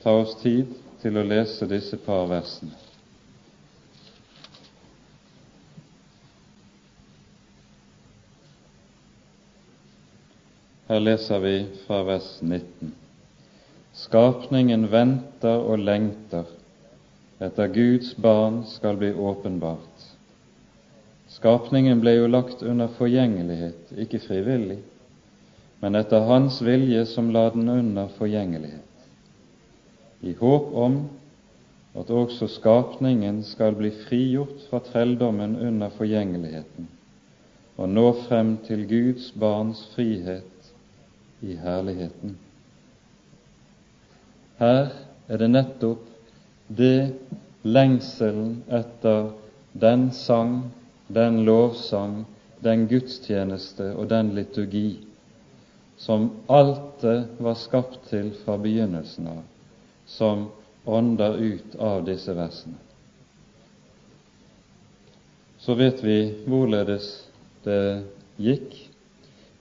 ta 0.00 0.16
oss 0.22 0.34
tid 0.40 0.72
til 1.02 1.18
å 1.18 1.24
lese 1.26 1.66
disse 1.66 1.98
par 2.04 2.28
versene. 2.30 2.76
Her 10.86 11.00
leser 11.02 11.40
vi 11.42 11.54
fra 11.86 12.02
vers 12.06 12.28
19. 12.42 12.92
Skapningen 13.96 14.86
venter 14.92 15.64
og 15.64 15.82
lengter 15.82 16.46
etter 17.42 17.72
Guds 17.74 18.12
barn 18.22 18.60
skal 18.70 19.00
bli 19.00 19.10
åpenbart. 19.10 20.06
Skapningen 21.32 21.98
ble 22.04 22.14
jo 22.18 22.28
lagt 22.30 22.62
under 22.62 22.92
forgjengelighet, 22.98 23.90
ikke 24.04 24.20
frivillig, 24.22 24.78
men 25.82 25.98
etter 25.98 26.28
Hans 26.28 26.60
vilje 26.62 27.06
som 27.10 27.32
la 27.34 27.48
den 27.56 27.72
under 27.72 28.12
forgjengelighet 28.20 28.91
i 30.22 30.32
håp 30.38 30.72
om 30.74 30.98
at 31.98 32.10
også 32.10 32.48
skapningen 32.48 33.42
skal 33.44 33.76
bli 33.76 33.90
frigjort 34.06 34.66
fra 34.70 34.80
trelldommen 34.86 35.58
under 35.60 35.92
forgjengeligheten 35.92 36.88
og 37.80 37.88
nå 37.88 38.04
frem 38.26 38.56
til 38.66 38.84
Guds 38.88 39.30
barns 39.38 39.80
frihet 39.94 40.72
i 41.42 41.56
herligheten. 41.58 42.36
Her 44.60 44.92
er 45.28 45.40
det 45.40 45.48
nettopp 45.50 46.04
det 46.68 47.14
lengselen 47.64 48.60
etter 48.70 49.32
den 49.72 50.10
sang, 50.14 50.70
den 51.08 51.42
lovsang, 51.46 52.22
den 52.62 52.86
gudstjeneste 52.90 53.90
og 53.96 54.10
den 54.12 54.34
liturgi 54.36 55.00
som 55.98 56.30
alt 56.50 57.02
det 57.02 57.18
var 57.42 57.58
skapt 57.58 57.98
til 58.10 58.30
fra 58.44 58.56
begynnelsen 58.58 59.28
av, 59.32 59.42
som 60.12 60.46
ånder 60.84 61.36
ut 61.36 61.74
av 61.78 62.04
disse 62.04 62.34
versene. 62.36 62.76
Så 65.62 65.74
vet 65.78 66.02
vi 66.04 66.18
hvorledes 66.44 67.06
det 67.64 68.02
gikk. 68.36 68.74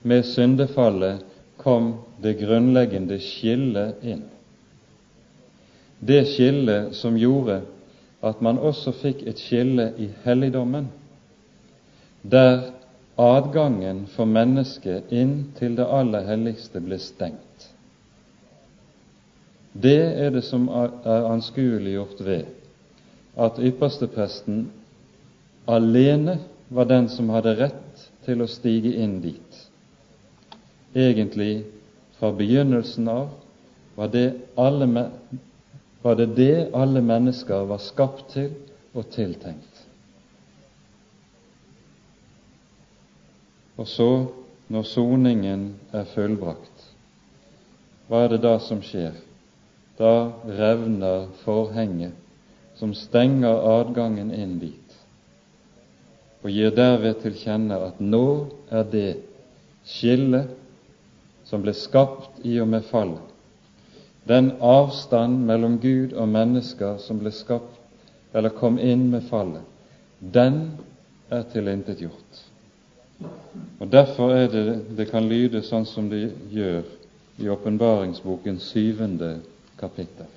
Med 0.02 0.26
syndefallet 0.26 1.22
kom 1.62 1.94
det 2.24 2.40
grunnleggende 2.40 3.20
skillet 3.22 4.02
inn. 4.02 4.24
Det 6.02 6.24
skillet 6.34 6.96
som 6.98 7.20
gjorde 7.22 7.60
at 8.26 8.42
man 8.42 8.58
også 8.58 8.96
fikk 8.98 9.22
et 9.30 9.38
skille 9.42 9.92
i 10.02 10.10
helligdommen, 10.26 10.90
der 12.22 12.72
adgangen 13.22 14.08
for 14.10 14.26
mennesket 14.26 15.14
inn 15.14 15.52
til 15.60 15.78
det 15.78 15.86
aller 15.86 16.26
helligste 16.26 16.82
ble 16.82 16.98
stengt. 17.02 17.51
Det 19.74 20.00
er 20.26 20.30
det 20.30 20.44
som 20.44 20.68
er 20.68 21.28
anskueliggjort 21.32 22.26
ved 22.26 22.50
at 23.40 23.60
ypperstepresten 23.60 24.66
alene 25.68 26.40
var 26.70 26.90
den 26.90 27.08
som 27.10 27.30
hadde 27.32 27.56
rett 27.60 28.10
til 28.26 28.44
å 28.44 28.50
stige 28.52 28.92
inn 29.00 29.22
dit, 29.24 29.62
egentlig 30.96 31.64
fra 32.20 32.34
begynnelsen 32.36 33.08
av 33.12 33.32
var 33.96 34.12
det 34.12 34.28
alle, 34.60 35.08
var 36.04 36.20
det, 36.20 36.28
det 36.36 36.70
alle 36.76 37.02
mennesker 37.02 37.66
var 37.72 37.82
skapt 37.84 38.28
til 38.36 38.52
og 38.94 39.08
tiltenkt. 39.16 39.84
Og 43.80 43.88
så, 43.88 44.12
når 44.68 44.84
soningen 44.86 45.68
er 45.96 46.08
fullbrakt, 46.12 46.88
hva 48.08 48.26
er 48.26 48.36
det 48.36 48.42
da 48.44 48.58
som 48.60 48.84
skjer? 48.84 49.16
Da 49.98 50.32
revner 50.48 51.28
forhenget 51.44 52.14
som 52.76 52.94
stenger 52.94 53.60
adgangen 53.80 54.32
inn 54.34 54.56
dit, 54.60 54.96
og 56.42 56.50
gir 56.50 56.72
derved 56.74 57.20
til 57.22 57.36
kjenne 57.38 57.78
at 57.90 58.00
nå 58.02 58.24
er 58.72 58.88
det 58.90 59.10
skillet 59.86 60.50
som 61.46 61.62
ble 61.62 61.74
skapt 61.78 62.40
i 62.48 62.56
og 62.64 62.72
med 62.72 62.88
fallet, 62.90 63.28
den 64.28 64.54
avstand 64.64 65.44
mellom 65.46 65.78
Gud 65.84 66.14
og 66.14 66.30
mennesker 66.32 66.98
som 67.04 67.20
ble 67.22 67.34
skapt 67.36 67.78
eller 68.34 68.54
kom 68.56 68.80
inn 68.80 69.10
med 69.12 69.28
fallet, 69.30 69.66
den 70.22 70.78
er 71.30 71.44
tilintetgjort. 71.52 72.42
Og 73.82 73.92
Derfor 73.92 74.34
er 74.34 74.48
det 74.48 74.98
det 74.98 75.10
kan 75.12 75.28
lyde 75.30 75.62
sånn 75.66 75.86
som 75.86 76.08
det 76.10 76.32
gjør 76.50 76.86
i 77.42 77.50
åpenbaringsboken 77.50 78.60
syvende 78.62 79.36
kapittel. 79.82 80.30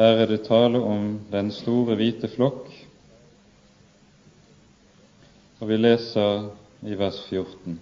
Her 0.00 0.22
er 0.22 0.26
det 0.30 0.44
tale 0.46 0.80
om 0.80 1.18
den 1.28 1.50
store 1.52 1.98
hvite 1.98 2.30
flokk, 2.32 2.70
og 5.60 5.68
vi 5.68 5.76
leser 5.76 6.46
i 6.88 6.96
vers 6.96 7.18
14. 7.28 7.76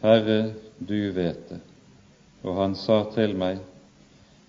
Herre, 0.00 0.38
du 0.78 0.98
vet 1.12 1.48
det. 1.50 1.58
Og 2.46 2.56
han 2.62 2.76
sa 2.78 3.02
til 3.12 3.36
meg, 3.36 3.60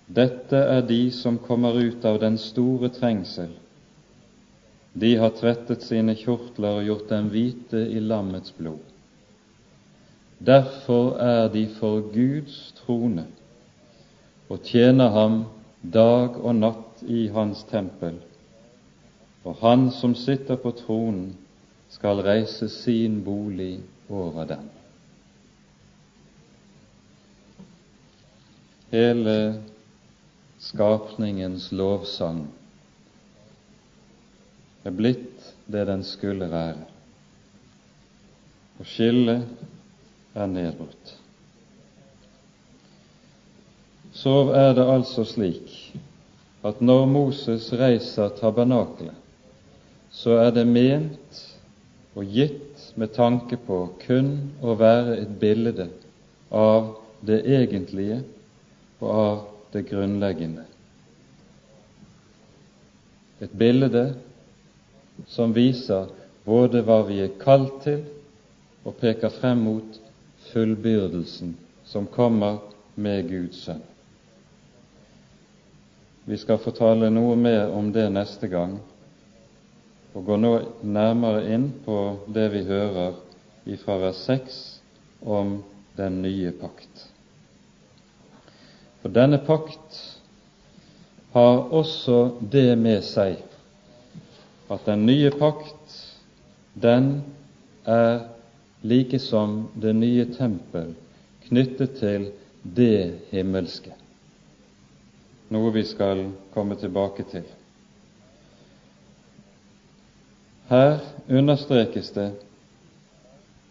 dette 0.08 0.58
er 0.58 0.82
de 0.88 1.12
som 1.12 1.38
kommer 1.38 1.76
ut 1.76 2.06
av 2.06 2.20
den 2.20 2.38
store 2.40 2.90
trengsel. 2.96 3.50
De 4.98 5.16
har 5.20 5.36
tvettet 5.36 5.84
sine 5.84 6.16
kjortler 6.18 6.80
og 6.80 6.88
gjort 6.88 7.10
dem 7.12 7.28
hvite 7.34 7.82
i 7.92 8.00
lammets 8.00 8.54
blod. 8.58 8.80
Derfor 10.40 11.18
er 11.22 11.50
de 11.54 11.66
for 11.80 12.02
Guds 12.14 12.72
trone 12.80 13.26
og 14.48 14.64
tjener 14.64 15.12
ham 15.12 15.42
dag 15.82 16.38
og 16.40 16.56
natt 16.56 17.04
i 17.04 17.28
hans 17.34 17.66
tempel. 17.68 18.16
Og 19.44 19.60
han 19.62 19.90
som 19.92 20.16
sitter 20.16 20.60
på 20.62 20.72
tronen, 20.78 21.36
skal 21.90 22.20
reise 22.20 22.68
sin 22.70 23.22
bolig 23.24 23.78
over 24.12 24.44
den. 24.50 24.66
Hele 28.92 29.36
skapningens 30.60 31.72
lovsang 31.72 32.48
er 34.88 34.96
blitt 34.96 35.54
det 35.68 35.84
den 35.90 36.04
skulle 36.08 36.48
være, 36.52 36.86
og 38.80 38.88
skillet 38.88 39.44
er 40.38 40.48
nedbrutt. 40.48 41.14
Så 44.18 44.36
er 44.56 44.74
det 44.78 44.86
altså 44.88 45.26
slik 45.28 45.74
at 46.66 46.80
når 46.82 47.06
Moses 47.12 47.68
reiser 47.78 48.32
tabernakelet, 48.40 49.16
så 50.12 50.40
er 50.42 50.54
det 50.56 50.66
ment 50.68 51.44
og 52.18 52.26
gitt 52.34 52.88
med 52.98 53.14
tanke 53.14 53.60
på 53.62 53.84
kun 54.08 54.32
å 54.64 54.74
være 54.80 55.20
et 55.20 55.36
bilde 55.42 55.90
av 56.50 56.96
det 57.28 57.44
egentlige 57.46 58.24
og 59.04 59.12
av 59.12 59.46
det 59.78 59.86
grunnleggende. 59.90 60.66
Et 63.40 63.52
bilde 63.52 64.16
som 65.30 65.54
viser 65.54 66.10
både 66.48 66.82
hva 66.86 67.04
vi 67.06 67.20
er 67.22 67.36
kalt 67.42 67.84
til, 67.86 68.02
og 68.88 68.96
peker 69.02 69.34
frem 69.36 69.62
mot 69.68 69.98
fullbyrdelsen 70.50 71.54
som 71.86 72.08
kommer 72.08 72.62
med 72.96 73.28
Guds 73.30 73.66
sønn. 73.68 73.84
Vi 76.28 76.38
skal 76.40 76.60
fortale 76.60 77.12
noe 77.12 77.36
mer 77.40 77.74
om 77.76 77.92
det 77.96 78.08
neste 78.12 78.48
gang, 78.52 78.78
og 80.16 80.26
går 80.28 80.42
nå 80.42 80.54
nærmere 80.88 81.44
inn 81.54 81.70
på 81.86 82.00
det 82.34 82.48
vi 82.56 82.64
hører 82.68 83.20
ifra 83.68 84.00
vers 84.02 84.24
6 84.26 84.58
om 85.22 85.60
den 86.00 86.22
nye 86.24 86.56
pakt. 86.58 87.08
For 89.08 89.14
denne 89.16 89.38
pakt 89.38 90.20
har 91.32 91.62
også 91.72 92.16
det 92.52 92.74
med 92.76 93.06
seg 93.08 93.38
at 94.68 94.84
den 94.84 95.06
nye 95.08 95.30
pakt, 95.32 95.94
den 96.76 97.08
er 97.88 98.26
like 98.84 99.22
som 99.24 99.70
det 99.80 99.94
nye 99.96 100.26
tempel 100.36 100.92
knyttet 101.48 101.96
til 102.02 102.28
det 102.82 103.32
himmelske 103.32 103.96
noe 105.56 105.72
vi 105.72 105.86
skal 105.88 106.26
komme 106.52 106.76
tilbake 106.76 107.24
til. 107.32 107.48
Her 110.68 111.00
understrekes 111.32 112.12
det 112.20 112.32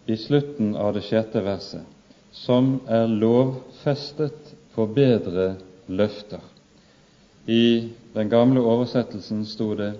i 0.09 0.16
slutten 0.16 0.72
av 0.81 0.96
det 0.96 1.05
sjette 1.11 1.44
verset, 1.44 1.85
som 2.33 2.79
er 2.88 3.05
lovfestet 3.12 4.56
for 4.77 4.93
bedre 4.93 5.55
løfter. 5.89 6.43
I 7.49 7.89
den 8.15 8.31
gamle 8.31 8.61
oversettelsen 8.61 9.45
sto 9.49 9.75
det 9.75 9.95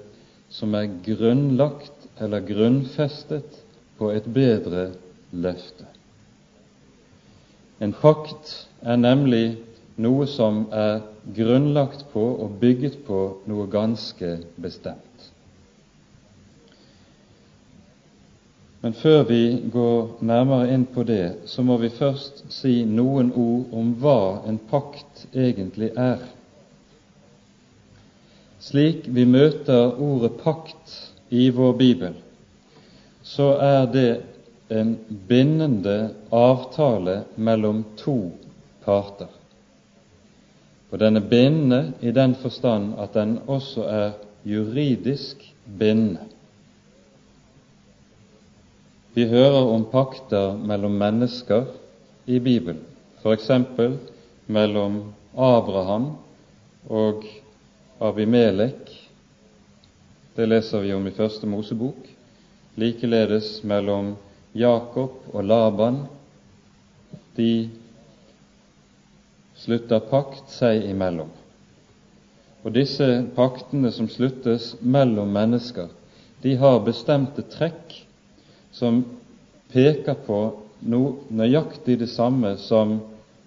'som 0.51 0.75
er 0.75 0.91
grunnlagt 1.07 2.09
eller 2.21 2.41
grunnfestet 2.41 3.63
på 3.99 4.11
et 4.11 4.25
bedre 4.35 4.91
løfte'. 5.33 5.87
En 7.81 7.93
pakt 7.93 8.69
er 8.83 8.97
nemlig 8.97 9.57
noe 9.97 10.27
som 10.27 10.67
er 10.73 11.01
grunnlagt 11.37 12.05
på 12.13 12.25
og 12.45 12.61
bygget 12.61 12.99
på 13.07 13.41
noe 13.47 13.67
ganske 13.67 14.39
bestemt. 14.63 15.16
Men 18.87 18.93
før 18.95 19.23
vi 19.27 19.63
går 19.73 20.21
nærmere 20.23 20.69
inn 20.71 20.85
på 20.95 21.03
det, 21.03 21.49
så 21.51 21.63
må 21.67 21.75
vi 21.83 21.89
først 21.91 22.45
si 22.55 22.85
noen 22.87 23.33
ord 23.35 23.73
om 23.75 23.89
hva 23.99 24.45
en 24.47 24.61
pakt 24.71 25.25
egentlig 25.35 25.89
er. 25.99 26.21
Slik 28.63 29.09
vi 29.17 29.25
møter 29.27 29.99
ordet 29.99 30.37
pakt 30.39 30.95
i 31.35 31.49
vår 31.57 31.75
bibel, 31.81 32.15
så 33.27 33.49
er 33.59 33.91
det 33.91 34.13
en 34.71 34.95
bindende 35.27 35.97
avtale 36.31 37.17
mellom 37.35 37.83
to 37.99 38.17
parter. 38.87 39.35
Og 40.93 41.03
den 41.03 41.19
er 41.19 41.27
bindende 41.35 41.83
i 42.07 42.15
den 42.15 42.39
forstand 42.39 42.95
at 43.03 43.19
den 43.19 43.41
også 43.51 43.91
er 43.91 44.09
juridisk 44.47 45.43
bindende. 45.67 46.36
Vi 49.17 49.25
hører 49.25 49.71
om 49.73 49.87
pakter 49.89 50.59
mellom 50.61 50.99
mennesker 51.01 51.71
i 52.29 52.37
Bibelen, 52.37 52.83
f.eks. 53.23 53.47
mellom 54.45 54.99
Abraham 55.33 56.11
og 56.93 57.25
Abimelek. 57.97 58.93
Det 60.37 60.45
leser 60.51 60.85
vi 60.85 60.93
om 60.93 61.09
i 61.09 61.15
Første 61.17 61.49
Mosebok. 61.49 61.97
Likeledes 62.77 63.63
mellom 63.65 64.13
Jakob 64.53 65.33
og 65.33 65.49
Laban. 65.49 66.03
De 67.41 67.71
slutter 69.57 70.05
pakt 70.13 70.53
seg 70.53 70.85
imellom. 70.91 71.33
Og 72.69 72.77
disse 72.77 73.09
paktene 73.39 73.97
som 73.97 74.13
sluttes 74.13 74.75
mellom 74.85 75.33
mennesker, 75.33 75.89
de 76.45 76.59
har 76.61 76.85
bestemte 76.85 77.49
trekk 77.57 78.03
som 78.77 79.03
peker 79.73 80.19
på 80.27 80.41
noe 80.87 81.33
nøyaktig 81.33 81.99
det 82.03 82.11
samme 82.13 82.55
som 82.61 82.99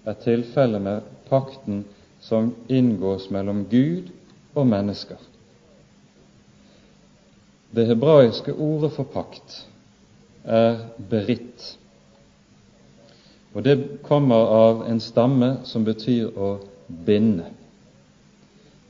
er 0.07 0.17
tilfellet 0.23 0.81
med 0.81 1.09
pakten 1.29 1.83
som 2.25 2.51
inngås 2.67 3.29
mellom 3.29 3.63
Gud 3.69 4.09
og 4.57 4.67
mennesker. 4.67 5.19
Det 7.71 7.85
hebraiske 7.85 8.55
ordet 8.57 8.91
for 8.95 9.05
pakt 9.13 9.61
er 10.43 10.81
beritt. 11.11 11.75
Og 13.53 13.63
det 13.65 13.77
kommer 14.05 14.49
av 14.55 14.83
en 14.89 15.01
stamme 15.01 15.59
som 15.69 15.85
betyr 15.85 16.33
å 16.33 16.55
binde. 17.05 17.45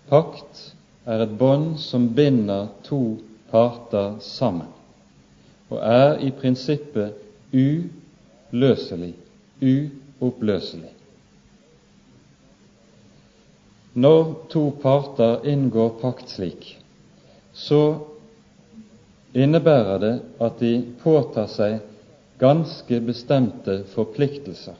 Pakt 0.10 0.70
er 1.06 1.24
et 1.26 1.36
bånd 1.40 1.78
som 1.84 2.08
binder 2.16 2.72
to 2.88 3.20
parter 3.52 4.18
sammen, 4.24 4.68
og 5.70 5.80
er 5.82 6.18
i 6.26 6.32
prinsippet 6.34 7.14
uløselig, 7.54 9.14
uoppløselig. 9.62 10.94
Når 13.94 14.34
to 14.50 14.64
parter 14.82 15.46
inngår 15.50 15.96
pakt 16.02 16.30
slik, 16.30 16.76
så 17.54 18.00
innebærer 19.34 19.98
det 20.02 20.14
at 20.42 20.60
de 20.62 20.74
påtar 21.04 21.50
seg 21.52 21.80
ganske 22.40 23.02
bestemte 23.04 23.82
forpliktelser 23.94 24.78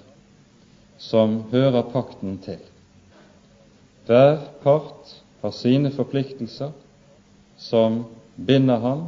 som 1.00 1.42
hører 1.52 1.90
pakten 1.94 2.38
til. 2.44 2.62
Hver 4.08 4.40
part 4.64 5.16
har 5.42 5.54
sine 5.56 5.92
forpliktelser 5.94 6.72
som 7.60 8.04
binder 8.36 8.80
ham, 8.80 9.08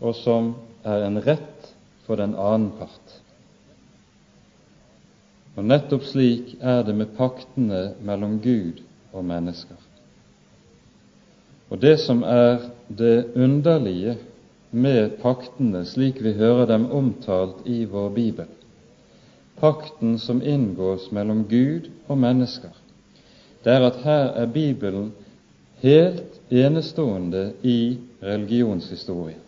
og 0.00 0.14
som 0.14 0.54
er 0.88 1.06
en 1.06 1.20
rett 1.22 1.72
for 2.06 2.20
den 2.20 2.34
annen 2.34 2.70
part. 2.78 3.18
Og 5.58 5.66
Nettopp 5.66 6.06
slik 6.06 6.54
er 6.62 6.84
det 6.86 6.94
med 6.94 7.14
paktene 7.18 7.92
mellom 8.06 8.38
Gud 8.42 8.80
og 9.12 9.24
mennesker. 9.26 9.76
Og 11.68 11.80
det 11.82 11.98
som 12.00 12.22
er 12.22 12.62
det 12.88 13.34
underlige 13.36 14.16
med 14.70 15.18
paktene 15.22 15.82
slik 15.88 16.22
vi 16.24 16.32
hører 16.38 16.68
dem 16.70 16.86
omtalt 16.94 17.66
i 17.66 17.82
vår 17.90 18.08
bibel, 18.14 18.46
pakten 19.58 20.18
som 20.22 20.42
inngås 20.42 21.10
mellom 21.12 21.42
Gud 21.50 21.90
og 22.06 22.18
mennesker, 22.22 22.72
det 23.64 23.74
er 23.74 23.88
at 23.88 24.00
her 24.04 24.30
er 24.38 24.46
Bibelen 24.46 25.10
helt 25.82 26.38
enestående 26.50 27.52
i 27.62 27.98
religionshistorien. 28.22 29.42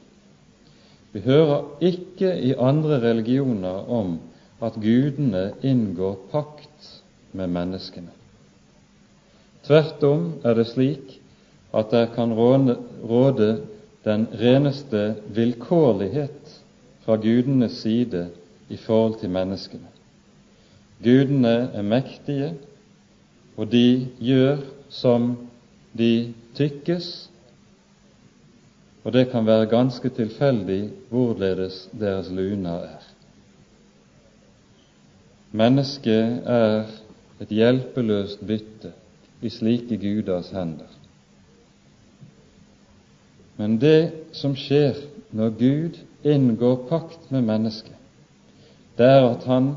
Vi 1.13 1.21
hører 1.21 1.65
ikke 1.83 2.31
i 2.39 2.53
andre 2.55 3.01
religioner 3.03 3.89
om 3.91 4.19
at 4.63 4.77
gudene 4.79 5.53
inngår 5.63 6.19
pakt 6.31 6.91
med 7.33 7.51
menneskene. 7.51 8.13
Tvert 9.67 10.05
om 10.07 10.29
er 10.45 10.55
det 10.55 10.69
slik 10.71 11.17
at 11.75 11.91
der 11.91 12.07
kan 12.15 12.35
råde 12.35 13.51
den 14.05 14.27
reneste 14.41 15.15
vilkårlighet 15.35 16.61
fra 17.05 17.17
gudenes 17.17 17.81
side 17.83 18.29
i 18.69 18.77
forhold 18.77 19.19
til 19.21 19.31
menneskene. 19.31 19.91
Gudene 21.03 21.71
er 21.75 21.83
mektige, 21.83 22.55
og 23.57 23.73
de 23.73 24.07
gjør 24.21 24.63
som 24.89 25.33
de 25.99 26.33
tykkes, 26.55 27.30
og 29.05 29.13
det 29.13 29.31
kan 29.31 29.47
være 29.47 29.67
ganske 29.67 30.09
tilfeldig 30.09 30.91
hvorledes 31.09 31.89
deres 32.01 32.29
luner 32.31 32.85
er. 32.85 33.07
Mennesket 35.53 36.43
er 36.47 36.85
et 37.41 37.49
hjelpeløst 37.49 38.45
bytte 38.47 38.93
i 39.43 39.49
slike 39.49 39.97
guders 39.97 40.51
hender. 40.53 40.91
Men 43.57 43.81
det 43.81 44.13
som 44.37 44.55
skjer 44.57 45.01
når 45.37 45.57
Gud 45.59 45.99
inngår 46.25 46.77
pakt 46.89 47.33
med 47.33 47.43
mennesket, 47.49 47.97
det 48.99 49.09
er 49.09 49.27
at 49.31 49.45
han 49.49 49.75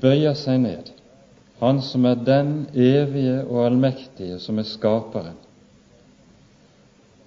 bøyer 0.00 0.34
seg 0.38 0.62
ned, 0.62 0.90
han 1.60 1.82
som 1.82 2.06
er 2.06 2.22
den 2.24 2.52
evige 2.74 3.42
og 3.44 3.64
allmektige, 3.66 4.38
som 4.38 4.58
er 4.58 4.68
skaperen, 4.68 5.36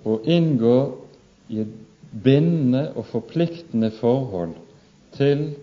og 0.04 0.24
inngår 0.28 1.03
i 1.50 1.60
et 1.64 1.74
bindende 2.24 2.92
og 2.96 3.06
forpliktende 3.10 3.92
forhold 3.92 4.54
til 5.18 5.54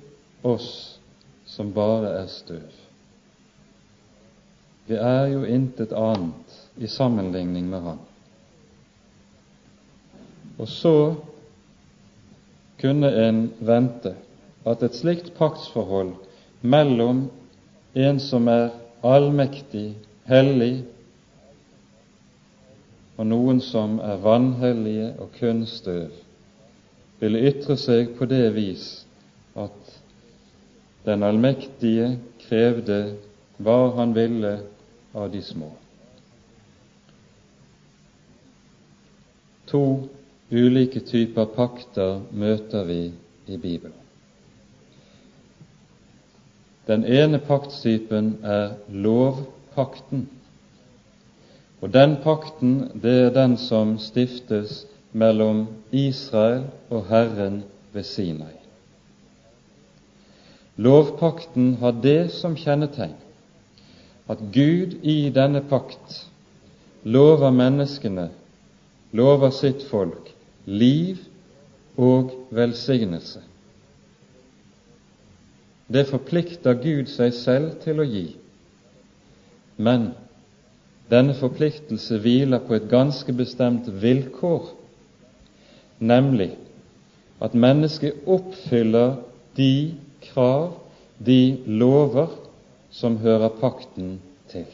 oss 0.46 0.98
som 1.46 1.72
bare 1.74 2.14
er 2.20 2.28
støv. 2.30 2.68
Vi 4.86 4.98
er 4.98 5.26
jo 5.30 5.44
intet 5.46 5.92
annet 5.94 6.56
i 6.78 6.88
sammenligning 6.90 7.68
med 7.70 7.80
Han. 7.80 7.98
Og 10.58 10.68
så 10.68 10.94
kunne 12.80 13.10
en 13.28 13.44
vente 13.60 14.14
at 14.66 14.82
et 14.82 14.96
slikt 14.96 15.32
paktsforhold 15.38 16.14
mellom 16.60 17.28
en 17.94 18.20
som 18.20 18.48
er 18.48 18.70
allmektig, 19.04 19.94
hellig, 20.28 20.82
og 23.20 23.26
noen 23.28 23.58
som 23.60 23.98
er 24.00 24.20
vanhellige 24.24 25.10
og 25.20 25.34
kun 25.36 25.66
støv, 25.68 26.08
ville 27.20 27.42
ytre 27.50 27.76
seg 27.76 28.14
på 28.16 28.24
det 28.24 28.46
vis 28.56 28.84
at 29.60 29.90
den 31.04 31.26
allmektige 31.26 32.14
krevde 32.46 33.00
hva 33.60 33.76
han 33.98 34.16
ville 34.16 34.54
av 35.12 35.28
de 35.34 35.42
små. 35.44 35.68
To 39.68 39.84
ulike 40.48 41.04
typer 41.04 41.52
pakter 41.52 42.22
møter 42.32 42.88
vi 42.88 43.02
i 43.52 43.60
Bibelen. 43.60 44.00
Den 46.88 47.04
ene 47.04 47.38
paktstypen 47.44 48.38
er 48.42 48.78
lovpakten. 48.88 50.24
Og 51.80 51.92
den 51.92 52.16
pakten, 52.22 52.90
det 53.02 53.16
er 53.24 53.34
den 53.34 53.56
som 53.56 53.96
stiftes 53.98 54.84
mellom 55.12 55.66
Israel 55.92 56.66
og 56.90 57.06
Herren 57.08 57.62
ved 57.92 58.04
Sinai. 58.04 58.56
Lovpakten 60.76 61.74
har 61.80 61.96
det 62.02 62.30
som 62.32 62.56
kjennetegn 62.56 63.16
at 64.30 64.42
Gud 64.54 65.00
i 65.02 65.30
denne 65.34 65.62
pakt 65.66 66.20
lover 67.02 67.50
menneskene, 67.50 68.28
lover 69.12 69.50
sitt 69.50 69.82
folk, 69.90 70.30
liv 70.64 71.18
og 71.98 72.30
velsignelse. 72.54 73.42
Det 75.90 76.06
forplikter 76.06 76.78
Gud 76.78 77.10
seg 77.10 77.34
selv 77.34 77.72
til 77.82 78.00
å 78.00 78.06
gi, 78.06 78.28
men 79.76 80.12
denne 81.10 81.34
forpliktelse 81.34 82.18
hviler 82.22 82.62
på 82.66 82.76
et 82.76 82.88
ganske 82.90 83.32
bestemt 83.34 83.88
vilkår, 84.02 84.68
nemlig 85.98 86.52
at 87.42 87.54
mennesket 87.54 88.26
oppfyller 88.26 89.16
de 89.56 89.94
krav, 90.22 90.72
de 91.18 91.58
lover, 91.66 92.28
som 92.90 93.16
hører 93.22 93.48
pakten 93.60 94.18
til. 94.50 94.66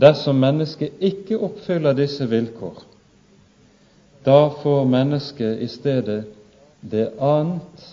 Dersom 0.00 0.36
mennesket 0.36 1.00
ikke 1.00 1.38
oppfyller 1.38 1.96
disse 1.96 2.26
vilkår, 2.28 2.82
da 4.24 4.48
får 4.62 4.84
mennesket 4.88 5.62
i 5.62 5.68
stedet 5.68 6.24
det 6.80 7.10
annet 7.20 7.84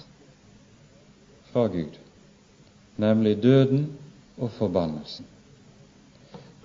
fra 1.52 1.68
Gud, 1.68 2.00
nemlig 2.98 3.36
døden 3.44 3.86
og 4.38 4.52
forbannelsen. 4.58 5.28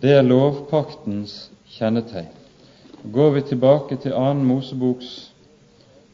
Det 0.06 0.12
er 0.14 0.22
lovpaktens 0.22 1.32
kjennetegn. 1.66 2.28
Går 3.10 3.30
vi 3.34 3.40
tilbake 3.48 3.96
til 3.98 4.12
2. 4.14 4.34
Moseboks 4.46 5.08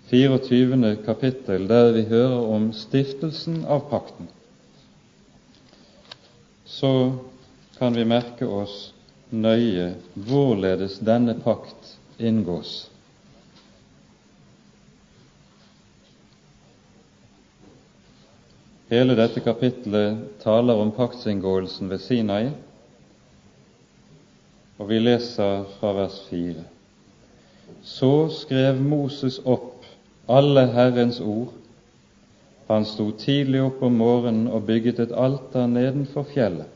24. 0.09 0.95
kapittel, 1.05 1.67
der 1.69 1.91
vi 1.93 2.07
hører 2.09 2.47
om 2.55 2.71
stiftelsen 2.73 3.59
av 3.69 3.83
pakten, 3.91 4.31
så 6.65 6.95
kan 7.77 7.93
vi 7.93 8.09
merke 8.09 8.49
oss 8.49 8.95
nøye 9.29 9.91
hvorledes 10.15 10.97
denne 11.05 11.37
pakt 11.45 11.93
inngås. 12.17 12.75
Hele 18.89 19.21
dette 19.21 19.45
kapittelet 19.45 20.29
taler 20.41 20.81
om 20.81 20.97
paktsinngåelsen 20.97 21.93
ved 21.93 22.07
Sinai, 22.09 22.47
og 24.83 24.89
vi 24.91 24.99
leser 24.99 25.63
fra 25.79 25.93
vers 25.95 26.17
4. 26.27 26.63
Så 27.87 28.15
skrev 28.35 28.81
Moses 28.83 29.37
opp 29.47 29.85
alle 30.27 30.65
Herrens 30.75 31.21
ord. 31.23 31.53
Han 32.67 32.87
sto 32.89 33.13
tidlig 33.19 33.61
opp 33.63 33.83
om 33.87 34.01
morgenen 34.01 34.49
og 34.51 34.67
bygget 34.67 34.99
et 35.05 35.13
alter 35.15 35.69
nedenfor 35.71 36.27
fjellet, 36.33 36.67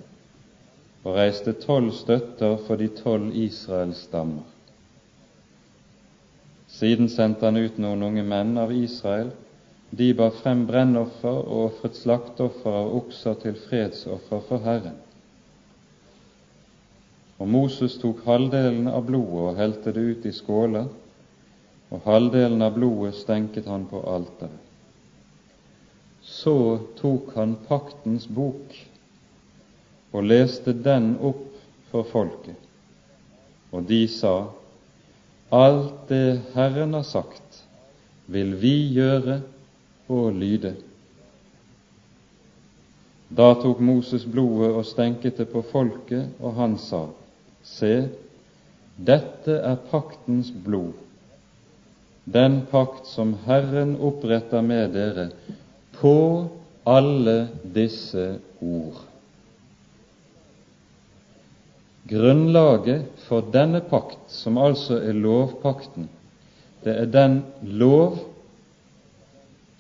og 1.03 1.17
reiste 1.19 1.57
tolv 1.65 1.91
støtter 1.99 2.55
for 2.67 2.79
de 2.79 2.87
tolv 2.95 3.35
Israels 3.35 4.05
stammer. 4.07 4.45
Siden 6.71 7.11
sendte 7.11 7.49
han 7.49 7.59
ut 7.59 7.81
noen 7.83 8.05
unge 8.07 8.23
menn 8.23 8.55
av 8.61 8.75
Israel 8.75 9.33
de 9.91 10.13
bar 10.15 10.35
frem 10.43 10.63
brennoffer 10.69 11.43
og 11.43 11.73
ofret 11.73 11.99
slakteoffer 11.99 12.79
av 12.85 12.95
okser 13.01 13.39
til 13.43 13.59
fredsoffer 13.67 14.47
for 14.47 14.63
Herren. 14.63 14.99
Og 17.37 17.49
Moses 17.49 17.99
tok 18.01 18.23
halvdelen 18.25 18.89
av 18.89 19.05
blodet 19.09 19.43
og 19.43 19.59
helte 19.59 19.93
det 19.93 20.05
ut 20.11 20.29
i 20.29 20.33
skåler, 20.33 20.87
og 21.93 22.07
halvdelen 22.09 22.65
av 22.65 22.75
blodet 22.79 23.15
stenket 23.19 23.69
han 23.71 23.85
på 23.91 24.01
alteret. 24.09 24.63
Så 26.27 26.57
tok 26.99 27.35
han 27.37 27.55
paktens 27.69 28.27
bok 28.27 28.73
og 30.11 30.25
leste 30.27 30.73
den 30.75 31.13
opp 31.23 31.45
for 31.93 32.09
folket, 32.11 32.57
og 33.71 33.85
de 33.87 34.01
sa, 34.11 34.49
Alt 35.55 36.09
det 36.09 36.41
Herren 36.57 36.97
har 36.97 37.05
sagt, 37.07 37.61
vil 38.27 38.57
vi 38.59 38.75
gjøre 38.97 39.39
og 40.11 40.33
lyde. 40.35 40.73
Da 43.29 43.53
tok 43.63 43.79
Moses 43.79 44.25
blodet 44.27 44.73
og 44.75 44.83
stenket 44.87 45.39
det 45.39 45.47
på 45.53 45.63
folket, 45.71 46.35
og 46.41 46.59
han 46.59 46.75
sa, 46.83 47.05
Se, 47.67 48.09
dette 48.97 49.59
er 49.59 49.81
paktens 49.91 50.53
blod, 50.65 50.95
den 52.25 52.61
pakt 52.71 53.09
som 53.11 53.35
Herren 53.47 53.97
oppretter 54.03 54.63
med 54.67 54.95
dere 54.95 55.27
på 55.99 56.15
alle 56.87 57.37
disse 57.75 58.37
ord. 58.63 59.03
Grunnlaget 62.07 63.25
for 63.27 63.43
denne 63.51 63.81
pakt, 63.83 64.31
som 64.31 64.59
altså 64.63 65.01
er 65.03 65.19
lovpakten, 65.19 66.07
det 66.87 66.95
er 66.95 67.11
den 67.11 67.41
lov 67.67 68.21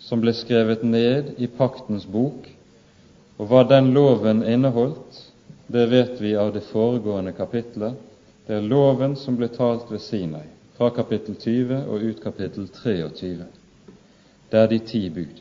som 0.02 0.22
ble 0.22 0.34
skrevet 0.34 0.82
ned 0.82 1.36
i 1.38 1.46
paktens 1.46 2.06
bok, 2.10 2.48
og 3.38 3.50
hva 3.50 3.62
den 3.70 3.92
loven 3.94 4.42
inneholdt, 4.42 5.25
det 5.66 5.86
vet 5.86 6.20
vi 6.20 6.36
av 6.36 6.52
det 6.54 6.60
foregående 6.60 7.32
kapitlet. 7.32 7.94
Det 8.46 8.54
er 8.54 8.68
loven 8.68 9.16
som 9.18 9.36
ble 9.38 9.48
talt 9.50 9.90
ved 9.90 10.02
Sinai, 10.04 10.46
fra 10.76 10.90
kapittel 10.94 11.34
20 11.34 11.86
og 11.90 12.02
ut 12.02 12.22
kapittel 12.22 12.68
23. 12.70 13.46
Det 14.50 14.60
er 14.60 14.68
de 14.70 14.78
ti 14.78 15.02
bud. 15.10 15.40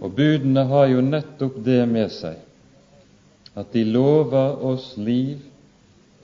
Og 0.00 0.12
budene 0.14 0.66
har 0.70 0.86
jo 0.92 1.02
nettopp 1.02 1.58
det 1.64 1.82
med 1.90 2.12
seg 2.14 2.38
at 3.54 3.72
de 3.72 3.84
lover 3.86 4.62
oss 4.66 4.92
liv, 4.98 5.42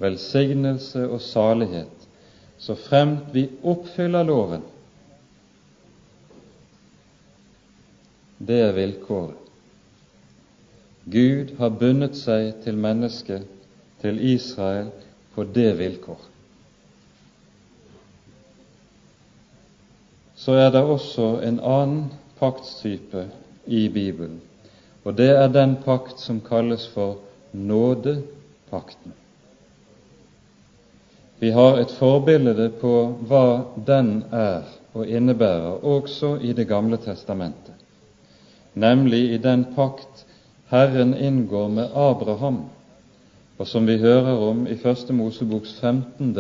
velsignelse 0.02 1.06
og 1.06 1.20
salighet 1.22 2.00
så 2.60 2.76
fremt 2.76 3.32
vi 3.32 3.48
oppfyller 3.62 4.24
loven. 4.24 4.62
Det 8.36 8.58
er 8.66 8.74
vilkåret. 8.76 9.49
Gud 11.04 11.54
har 11.58 11.70
bundet 11.70 12.16
seg 12.16 12.60
til 12.64 12.76
mennesket, 12.76 13.46
til 14.00 14.20
Israel, 14.20 14.90
på 15.34 15.44
det 15.44 15.72
vilkår. 15.78 16.20
Så 20.40 20.56
er 20.56 20.70
det 20.72 20.80
også 20.80 21.40
en 21.44 21.60
annen 21.60 22.04
paktstype 22.40 23.26
i 23.66 23.88
Bibelen, 23.92 24.40
og 25.04 25.16
det 25.16 25.30
er 25.36 25.48
den 25.52 25.76
pakt 25.84 26.20
som 26.20 26.40
kalles 26.40 26.86
for 26.88 27.18
nådepakten. 27.52 29.12
Vi 31.40 31.50
har 31.50 31.78
et 31.80 31.92
forbilde 31.96 32.68
på 32.80 32.94
hva 33.28 33.44
den 33.86 34.24
er 34.32 34.68
og 34.92 35.06
innebærer, 35.08 35.84
også 35.84 36.36
i 36.40 36.52
Det 36.52 36.68
gamle 36.68 36.96
testamentet, 36.96 37.74
nemlig 38.74 39.32
i 39.32 39.38
den 39.38 39.64
pakt 39.76 40.26
Herren 40.70 41.14
inngår 41.14 41.68
med 41.68 41.90
Abraham, 41.94 42.60
og 43.58 43.66
som 43.66 43.86
vi 43.86 43.96
hører 43.98 44.36
om 44.38 44.66
i 44.70 44.76
Første 44.78 45.12
Moseboks 45.12 45.72
15. 45.80 46.36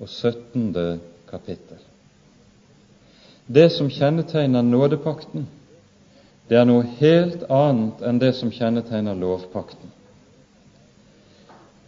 og 0.00 0.08
17. 0.08 1.00
kapittel. 1.30 1.78
Det 3.46 3.70
som 3.72 3.88
kjennetegner 3.88 4.62
nådepakten, 4.62 5.46
det 6.48 6.58
er 6.58 6.66
noe 6.68 6.84
helt 6.98 7.46
annet 7.48 8.02
enn 8.04 8.20
det 8.20 8.34
som 8.36 8.52
kjennetegner 8.52 9.16
lovpakten. 9.16 9.94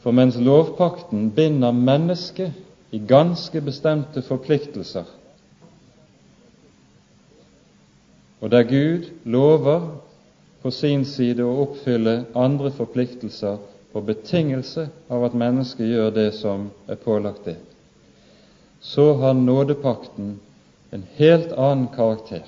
For 0.00 0.16
mens 0.16 0.38
lovpakten 0.40 1.28
binder 1.36 1.76
mennesket 1.76 2.56
i 2.90 3.02
ganske 3.08 3.60
bestemte 3.60 4.22
forpliktelser, 4.24 5.04
og 8.40 8.50
der 8.50 8.64
Gud 8.64 9.12
lover 9.28 9.90
på 10.62 10.70
sin 10.70 11.04
side 11.04 11.42
å 11.44 11.58
oppfylle 11.64 12.22
andre 12.38 12.70
forpliktelser 12.76 13.58
på 13.92 14.00
betingelse 14.06 14.86
av 15.12 15.26
at 15.26 15.36
mennesket 15.36 15.90
gjør 15.90 16.14
det 16.14 16.30
som 16.38 16.68
er 16.88 17.00
pålagt 17.02 17.44
det, 17.48 17.58
så 18.80 19.12
har 19.20 19.34
nådepakten 19.34 20.36
en 20.92 21.04
helt 21.16 21.52
annen 21.52 21.88
karakter. 21.94 22.46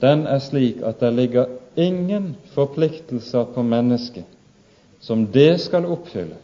Den 0.00 0.26
er 0.30 0.42
slik 0.42 0.82
at 0.86 1.00
det 1.02 1.12
ligger 1.14 1.54
ingen 1.78 2.34
forpliktelser 2.54 3.48
på 3.54 3.62
mennesket 3.66 4.26
som 5.00 5.26
det 5.34 5.60
skal 5.62 5.86
oppfylle. 5.86 6.38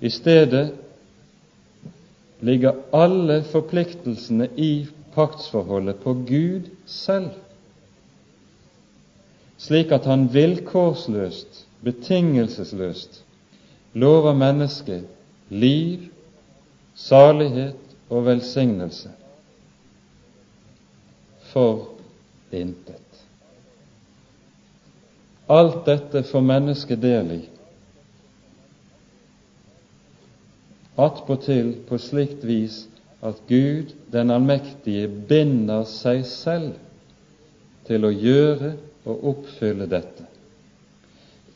I 0.00 0.10
stedet 0.10 0.68
ligger 2.44 2.82
alle 2.94 3.40
forpliktelsene 3.48 4.48
i 4.56 4.86
paktsforholdet 5.14 6.02
på 6.02 6.14
Gud 6.26 6.70
selv 6.86 7.30
slik 9.64 9.92
at 9.92 10.04
han 10.04 10.26
vilkårsløst, 10.32 11.64
betingelsesløst, 11.84 13.22
lover 13.94 14.34
mennesket 14.36 15.06
liv, 15.48 16.08
salighet 16.94 17.96
og 18.10 18.26
velsignelse 18.26 19.10
for 21.52 21.88
intet. 22.52 23.00
Alt 25.48 25.84
dette 25.86 26.24
får 26.28 26.44
mennesket 26.44 27.02
del 27.02 27.34
i, 27.38 27.42
attpåtil 30.96 31.74
på 31.88 31.98
slikt 31.98 32.44
vis 32.46 32.84
at 33.24 33.40
Gud 33.48 33.94
den 34.12 34.30
allmektige 34.30 35.08
binder 35.28 35.86
seg 35.88 36.22
selv 36.28 36.76
til 37.88 38.06
å 38.06 38.12
gjøre 38.12 38.74
å 39.04 39.16
oppfylle 39.30 39.86
dette. 39.90 40.26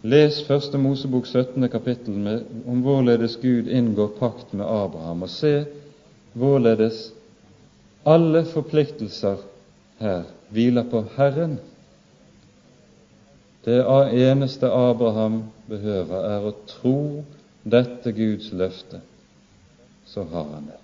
Les 0.02 0.36
Første 0.46 0.78
Mosebok 0.78 1.26
17. 1.26 1.68
kapittel 1.72 2.42
om 2.68 2.82
hvorledes 2.84 3.34
Gud 3.42 3.66
inngår 3.66 4.12
pakt 4.20 4.52
med 4.52 4.66
Abraham, 4.66 5.24
og 5.26 5.32
se 5.32 5.64
hvorledes 6.38 7.08
alle 8.06 8.44
forpliktelser 8.46 9.42
her 9.98 10.28
hviler 10.54 10.86
på 10.86 11.02
Herren. 11.16 11.58
Det 13.66 13.80
eneste 14.14 14.70
Abraham 14.70 15.42
behøver, 15.68 16.20
er 16.30 16.46
å 16.46 16.54
tro 16.70 17.24
dette 17.66 18.12
Guds 18.14 18.52
løfte, 18.52 19.00
så 20.06 20.24
har 20.30 20.46
han 20.54 20.70
det. 20.70 20.78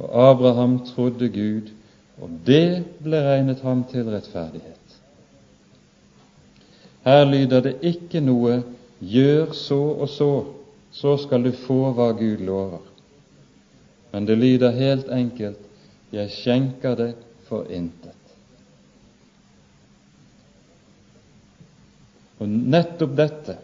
Og 0.00 0.08
Abraham 0.30 0.78
trodde 0.88 1.28
Gud, 1.28 1.70
og 2.22 2.30
det 2.46 2.84
ble 3.04 3.20
regnet 3.24 3.60
ham 3.60 3.84
til 3.90 4.08
rettferdighet. 4.08 4.96
Her 7.06 7.24
lyder 7.28 7.60
det 7.62 7.76
ikke 7.86 8.20
noe 8.20 8.62
'gjør 9.00 9.52
så 9.52 9.78
og 9.78 10.08
så, 10.08 10.30
så 10.90 11.16
skal 11.20 11.44
du 11.44 11.52
få 11.52 11.92
hva 11.92 12.10
Gud 12.16 12.40
lover', 12.40 12.82
men 14.12 14.26
det 14.26 14.38
lyder 14.38 14.70
helt 14.70 15.08
enkelt 15.12 15.60
'jeg 16.12 16.30
skjenker 16.30 16.94
det 16.94 17.14
for 17.48 17.64
intet'. 17.70 18.12
Og 22.38 22.48
nettopp 22.48 23.16
dette 23.16 23.56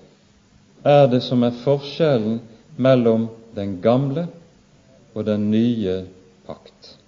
er 0.85 1.07
det 1.07 1.23
som 1.23 1.43
er 1.43 1.51
forskjellen 1.65 2.41
mellom 2.77 3.29
den 3.55 3.81
gamle 3.83 4.27
og 5.15 5.27
den 5.27 5.51
nye 5.51 6.05
pakt. 6.47 7.02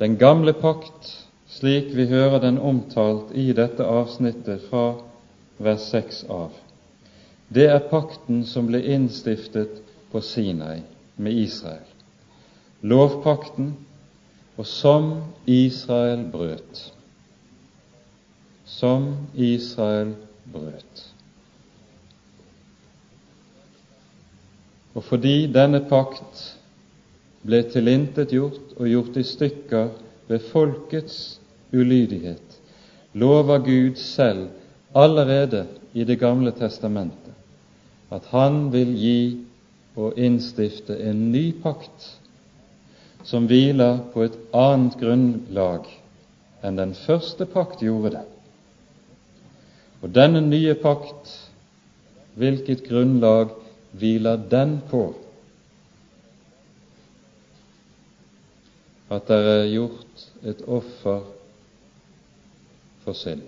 Den 0.00 0.16
gamle 0.16 0.52
pakt, 0.56 1.28
slik 1.48 1.90
vi 1.92 2.06
hører 2.08 2.40
den 2.40 2.58
omtalt 2.58 3.34
i 3.36 3.50
dette 3.52 3.84
avsnittet 3.84 4.62
fra 4.70 4.94
vers 5.60 5.90
6 5.92 6.22
av, 6.32 6.54
det 7.52 7.66
er 7.68 7.82
pakten 7.90 8.44
som 8.48 8.70
ble 8.70 8.80
innstiftet 8.94 9.82
på 10.12 10.22
Sinai 10.24 10.80
med 11.20 11.36
Israel. 11.36 11.84
Lovpakten, 12.80 13.74
og 14.56 14.66
som 14.66 15.10
Israel 15.44 16.22
brøt. 16.32 16.80
Som 18.64 19.10
Israel 19.34 20.14
brøt. 20.52 21.04
Og 24.94 25.04
fordi 25.04 25.44
denne 25.52 25.82
pakt 25.90 26.59
ble 27.46 27.62
tilintetgjort 27.72 28.76
og 28.76 28.88
gjort 28.88 29.16
i 29.16 29.24
stykker 29.24 29.92
ved 30.28 30.46
folkets 30.52 31.40
ulydighet, 31.72 32.58
lover 33.14 33.62
Gud 33.64 33.96
selv 33.96 34.48
allerede 34.94 35.66
i 35.94 36.04
Det 36.04 36.18
gamle 36.18 36.52
testamentet 36.52 37.30
at 38.10 38.26
han 38.34 38.72
vil 38.72 38.90
gi 38.98 39.20
og 39.98 40.18
innstifte 40.18 40.96
en 41.06 41.30
ny 41.32 41.50
pakt 41.62 42.08
som 43.26 43.46
hviler 43.46 44.00
på 44.12 44.24
et 44.26 44.36
annet 44.56 44.96
grunnlag 44.98 45.86
enn 46.66 46.78
den 46.78 46.94
første 46.96 47.46
pakt 47.48 47.82
gjorde 47.84 48.14
det. 48.16 48.26
Og 50.00 50.12
denne 50.16 50.40
nye 50.44 50.74
pakt, 50.80 51.30
hvilket 52.40 52.86
grunnlag 52.88 53.52
hviler 53.92 54.40
den 54.50 54.78
på? 54.90 55.12
At 59.10 59.26
det 59.28 59.36
er 59.36 59.70
gjort 59.72 60.26
et 60.46 60.60
offer 60.66 61.24
for 63.04 63.16
synd. 63.16 63.42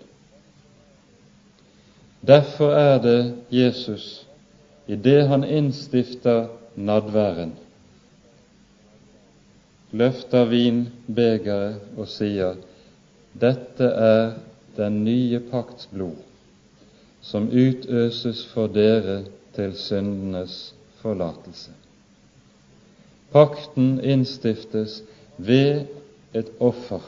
Derfor 2.26 2.72
er 2.72 2.98
det 3.02 3.34
Jesus, 3.50 4.26
i 4.86 4.96
det 4.96 5.28
han 5.28 5.44
innstifter 5.44 6.46
nadværen, 6.76 7.54
løfter 9.92 10.44
vinbegeret 10.48 11.80
og 11.98 12.08
sier 12.08 12.56
dette 13.40 13.84
er 13.84 14.32
den 14.76 15.02
nye 15.04 15.40
pakts 15.50 15.88
blod, 15.92 16.16
som 17.22 17.48
utøses 17.48 18.44
for 18.54 18.72
dere 18.72 19.22
til 19.56 19.74
syndenes 19.76 20.74
forlatelse. 21.02 21.72
Pakten 23.32 23.98
innstiftes 24.00 25.02
ved 25.46 25.86
et 26.34 26.50
offer 26.60 27.02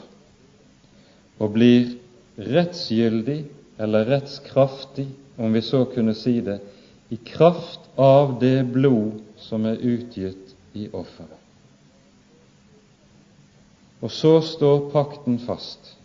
og 1.39 1.53
blir 1.55 1.95
rettsgyldig 2.39 3.41
eller 3.79 4.07
rettskraftig, 4.09 5.07
om 5.37 5.53
vi 5.53 5.61
så 5.61 5.83
kunne 5.91 6.15
si 6.15 6.39
det, 6.41 6.59
i 7.09 7.17
kraft 7.25 7.89
av 7.99 8.37
det 8.39 8.63
blod 8.73 9.19
som 9.37 9.65
er 9.67 9.81
utgitt 9.83 10.55
i 10.73 10.87
offeret. 10.93 11.41
Og 14.01 14.11
så 14.11 14.39
står 14.43 14.89
pakten 14.93 15.39
fast. 15.39 15.95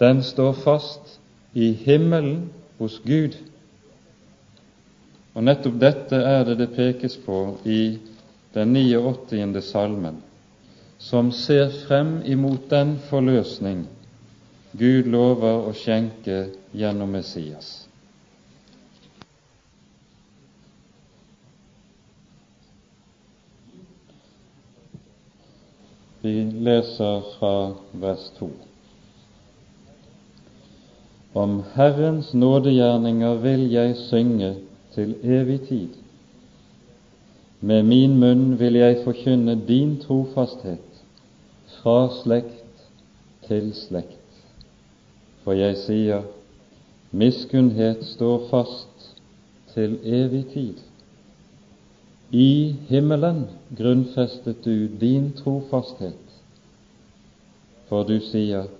Den 0.00 0.22
står 0.22 0.52
fast 0.62 1.18
i 1.52 1.72
himmelen 1.72 2.50
hos 2.78 3.00
Gud. 3.04 3.36
Og 5.34 5.44
nettopp 5.44 5.78
dette 5.80 6.16
er 6.16 6.44
det 6.48 6.58
det 6.60 6.70
pekes 6.76 7.16
på 7.24 7.38
i 7.64 7.98
den 8.54 8.74
89. 8.76 9.62
salmen, 9.64 10.20
som 11.02 11.32
ser 11.32 11.68
frem 11.86 12.20
imot 12.24 12.70
den 12.70 12.94
forløsning 13.10 13.82
Gud 14.78 15.08
lover 15.12 15.66
å 15.68 15.72
skjenke 15.76 16.36
gjennom 16.72 17.10
Messias. 17.12 17.82
Vi 26.22 26.36
leser 26.68 27.26
fra 27.34 27.52
vers 28.04 28.28
2. 28.38 28.48
Om 31.42 31.58
Herrens 31.74 32.30
nådegjerninger 32.32 33.42
vil 33.42 33.66
jeg 33.74 33.98
synge 34.06 34.54
til 34.94 35.16
evig 35.24 35.58
tid. 35.66 36.00
Med 37.60 37.84
min 37.90 38.16
munn 38.22 38.56
vil 38.62 38.80
jeg 38.80 39.02
forkynne 39.04 39.58
din 39.68 39.98
trofasthet 40.00 40.91
fra 41.82 42.06
slekt 42.22 42.86
til 43.48 43.72
slekt. 43.74 44.18
For 45.42 45.58
jeg 45.58 45.76
sier, 45.82 46.22
miskunnhet 47.10 48.04
står 48.06 48.46
fast 48.50 49.08
til 49.74 49.98
evig 50.06 50.44
tid. 50.52 50.78
I 52.32 52.76
himmelen 52.88 53.44
grunnfestet 53.76 54.62
du 54.64 54.86
din 55.00 55.32
trofasthet, 55.36 56.38
for 57.90 58.06
du 58.08 58.16
sier, 58.24 58.70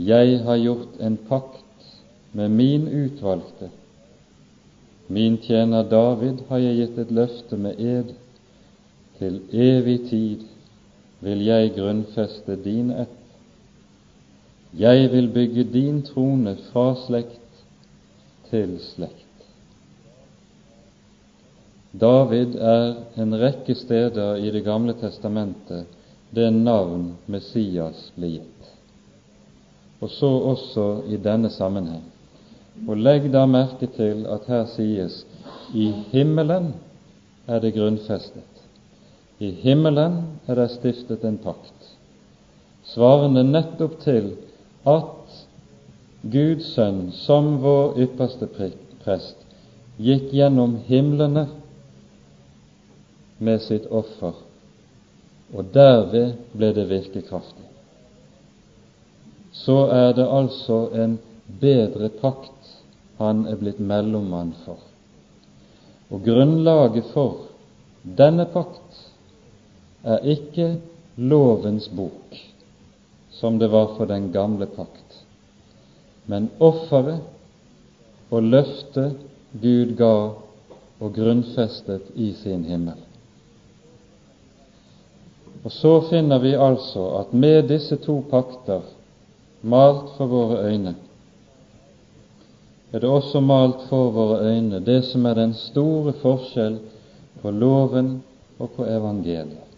jeg 0.00 0.40
har 0.42 0.58
gjort 0.58 0.96
en 0.98 1.16
pakt 1.28 1.92
med 2.32 2.48
min 2.50 2.88
utvalgte. 2.88 3.68
Min 5.06 5.36
tjener 5.38 5.84
David 5.86 6.40
har 6.48 6.58
jeg 6.58 6.80
gitt 6.80 6.98
et 6.98 7.12
løfte 7.14 7.56
med 7.60 7.78
ed. 7.78 8.14
Til 9.20 9.36
evig 9.52 10.00
tid 10.08 10.42
vil 11.24 11.44
jeg 11.46 11.74
grunnfeste 11.76 12.56
din 12.64 12.90
ett 12.90 13.20
jeg 14.78 15.10
vil 15.12 15.28
bygge 15.30 15.64
din 15.64 16.02
trone 16.02 16.56
fra 16.72 16.94
slekt 17.06 17.60
til 18.50 18.72
slekt. 18.82 19.20
David 21.94 22.56
er 22.58 22.96
en 23.22 23.36
rekke 23.38 23.74
steder 23.78 24.40
i 24.42 24.50
Det 24.50 24.64
gamle 24.64 24.96
testamentet 24.98 25.86
det 26.34 26.50
navn 26.50 27.12
Messias 27.30 28.10
ble 28.16 28.32
gitt, 28.32 28.72
og 30.00 30.10
så 30.10 30.30
også 30.50 30.86
i 31.06 31.16
denne 31.22 31.50
sammenheng. 31.50 32.02
Og 32.88 32.98
legg 32.98 33.30
da 33.30 33.44
merke 33.46 33.86
til 33.86 34.26
at 34.26 34.48
her 34.50 34.64
sies 34.74 35.20
i 35.74 35.92
himmelen 36.10 36.72
er 37.46 37.62
det 37.62 37.76
grunnfestet. 37.76 38.53
I 39.38 39.50
himmelen 39.50 40.20
er 40.46 40.54
det 40.60 40.68
stiftet 40.76 41.24
en 41.26 41.38
pakt, 41.42 41.88
svarende 42.86 43.42
nettopp 43.42 43.96
til 44.04 44.36
at 44.86 45.40
Guds 46.30 46.68
sønn, 46.76 47.08
som 47.12 47.56
vår 47.64 47.98
ypperste 48.04 48.46
prest, 49.02 49.40
gikk 49.98 50.30
gjennom 50.32 50.76
himlene 50.86 51.48
med 53.42 53.62
sitt 53.62 53.88
offer, 53.90 54.38
og 55.54 55.72
derved 55.74 56.36
ble 56.54 56.70
det 56.76 56.86
virkekraftig. 56.92 57.66
Så 59.54 59.84
er 59.90 60.14
det 60.14 60.26
altså 60.26 60.78
en 60.94 61.18
bedre 61.60 62.08
pakt 62.22 62.70
han 63.18 63.44
er 63.50 63.58
blitt 63.58 63.82
mellommann 63.82 64.54
for. 64.64 64.78
Og 66.10 66.22
grunnlaget 66.26 67.10
for 67.12 67.50
denne 68.02 68.46
pakt 68.50 69.04
er 70.04 70.24
ikke 70.28 70.76
lovens 71.16 71.88
bok, 71.88 72.36
som 73.30 73.58
det 73.58 73.70
var 73.72 73.94
for 73.96 74.06
den 74.06 74.30
gamle 74.32 74.66
pakt. 74.66 75.24
Men 76.26 76.50
offeret 76.58 77.24
og 78.30 78.42
løftet 78.42 79.16
Gud 79.62 79.94
ga 79.96 80.14
og 81.00 81.14
grunnfestet 81.14 82.12
i 82.14 82.32
sin 82.32 82.64
himmel. 82.64 83.00
Og 85.64 85.72
så 85.72 85.94
finner 86.10 86.38
vi 86.38 86.52
altså 86.54 87.06
at 87.20 87.32
med 87.32 87.68
disse 87.68 87.96
to 87.96 88.18
pakter 88.30 88.84
malt 89.62 90.12
for 90.18 90.28
våre 90.28 90.60
øyne, 90.68 90.94
er 92.92 93.00
det 93.00 93.10
også 93.10 93.40
malt 93.40 93.88
for 93.88 94.10
våre 94.14 94.42
øyne 94.52 94.78
det 94.84 95.00
som 95.08 95.24
er 95.26 95.34
den 95.34 95.54
store 95.58 96.12
forskjell 96.20 96.76
på 97.42 97.50
loven 97.50 98.22
og 98.58 98.70
på 98.76 98.86
evangeliet. 98.86 99.73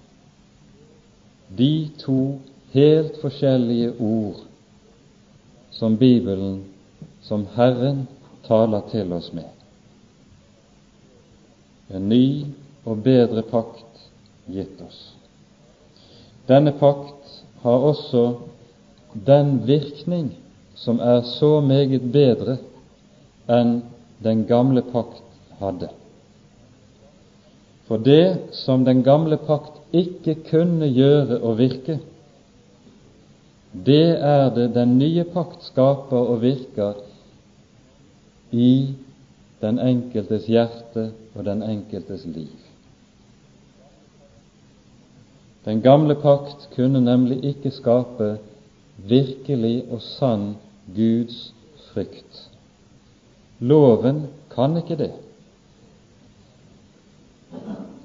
De 1.49 1.89
to 1.99 2.39
helt 2.73 3.21
forskjellige 3.23 3.93
ord 4.01 4.43
som 5.71 5.97
Bibelen, 5.97 6.65
som 7.23 7.47
Herren, 7.55 8.07
taler 8.47 8.83
til 8.91 9.13
oss 9.13 9.33
med. 9.35 9.51
En 11.91 12.09
ny 12.09 12.47
og 12.87 13.03
bedre 13.03 13.43
pakt 13.47 14.07
gitt 14.51 14.81
oss. 14.83 15.01
Denne 16.47 16.73
pakt 16.79 17.43
har 17.63 17.87
også 17.91 18.25
den 19.27 19.61
virkning 19.67 20.31
som 20.79 21.01
er 21.01 21.23
så 21.27 21.61
meget 21.61 22.05
bedre 22.13 22.59
enn 23.51 23.81
den 24.23 24.45
gamle 24.47 24.83
pakt 24.93 25.23
hadde. 25.61 25.91
For 27.87 28.03
det 28.03 28.55
som 28.59 28.85
den 28.85 29.03
gamle 29.07 29.39
pakt 29.39 29.79
ikke 29.95 30.35
kunne 30.49 30.89
gjøre 30.91 31.39
og 31.39 31.59
virke, 31.59 32.01
det 33.87 34.17
er 34.19 34.49
det 34.55 34.73
den 34.75 34.97
nye 34.99 35.25
pakt 35.31 35.63
skaper 35.69 36.33
og 36.33 36.41
virker 36.43 36.97
i 38.51 38.95
den 39.61 39.79
enkeltes 39.79 40.47
hjerte 40.51 41.11
og 41.35 41.45
den 41.45 41.63
enkeltes 41.63 42.25
liv. 42.27 42.55
Den 45.67 45.83
gamle 45.83 46.15
pakt 46.15 46.69
kunne 46.77 47.01
nemlig 47.01 47.45
ikke 47.45 47.71
skape 47.75 48.37
virkelig 48.97 49.85
og 49.91 50.03
sann 50.03 50.55
Guds 50.95 51.53
frykt. 51.91 52.43
Loven 53.61 54.27
kan 54.55 54.77
ikke 54.77 54.99
det. 54.99 55.13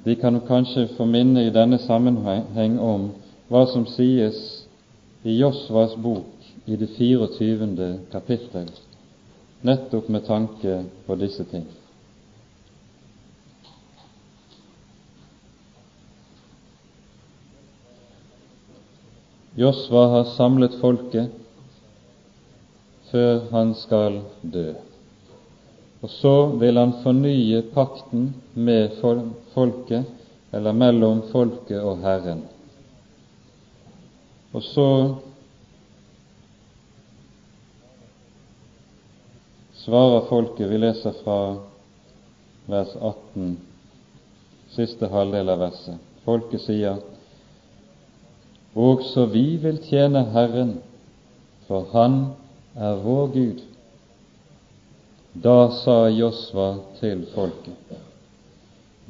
Vi 0.04 0.16
kan 0.16 0.40
kanskje 0.48 0.88
få 0.98 1.06
minne 1.06 1.44
i 1.46 1.54
denne 1.54 1.78
sammenheng 1.78 2.80
om 2.80 3.12
hva 3.52 3.66
som 3.70 3.86
sies 3.86 4.40
i 5.24 5.36
Josvas 5.38 5.94
bok 5.96 6.48
i 6.66 6.76
det 6.76 6.88
24. 6.98 7.92
kapittel, 8.12 8.72
nettopp 9.62 10.10
med 10.10 10.26
tanke 10.26 10.84
på 11.06 11.16
disse 11.22 11.46
ting. 11.52 11.68
Josva 19.56 20.08
har 20.16 20.30
samlet 20.38 20.80
folket 20.82 21.30
før 23.12 23.44
han 23.52 23.76
skal 23.76 24.22
dø. 24.42 24.72
Og 26.02 26.10
så 26.10 26.36
vil 26.62 26.78
han 26.78 26.96
fornye 27.04 27.62
pakten 27.76 28.32
med 28.54 28.98
folket, 29.54 30.08
eller 30.52 30.74
mellom 30.74 31.22
folket 31.32 31.78
og 31.80 32.02
Herren. 32.02 32.42
Og 34.52 34.64
så 34.66 34.88
svarer 39.84 40.26
folket, 40.30 40.68
vi 40.70 40.82
leser 40.82 41.16
fra 41.24 41.38
vers 42.72 42.92
18, 42.98 43.56
siste 44.74 45.08
halvdel 45.12 45.54
av 45.54 45.62
verset. 45.68 46.02
Folket 46.26 46.66
sier 46.66 47.00
også 48.78 49.26
vi 49.32 49.58
vil 49.62 49.82
tjene 49.84 50.26
Herren, 50.34 50.78
for 51.68 51.88
Han 51.94 52.24
er 52.76 53.02
vår 53.04 53.28
Gud. 53.34 53.60
Da 55.34 55.72
sa 55.72 56.10
Josva 56.10 56.76
til 57.00 57.22
folket, 57.32 57.94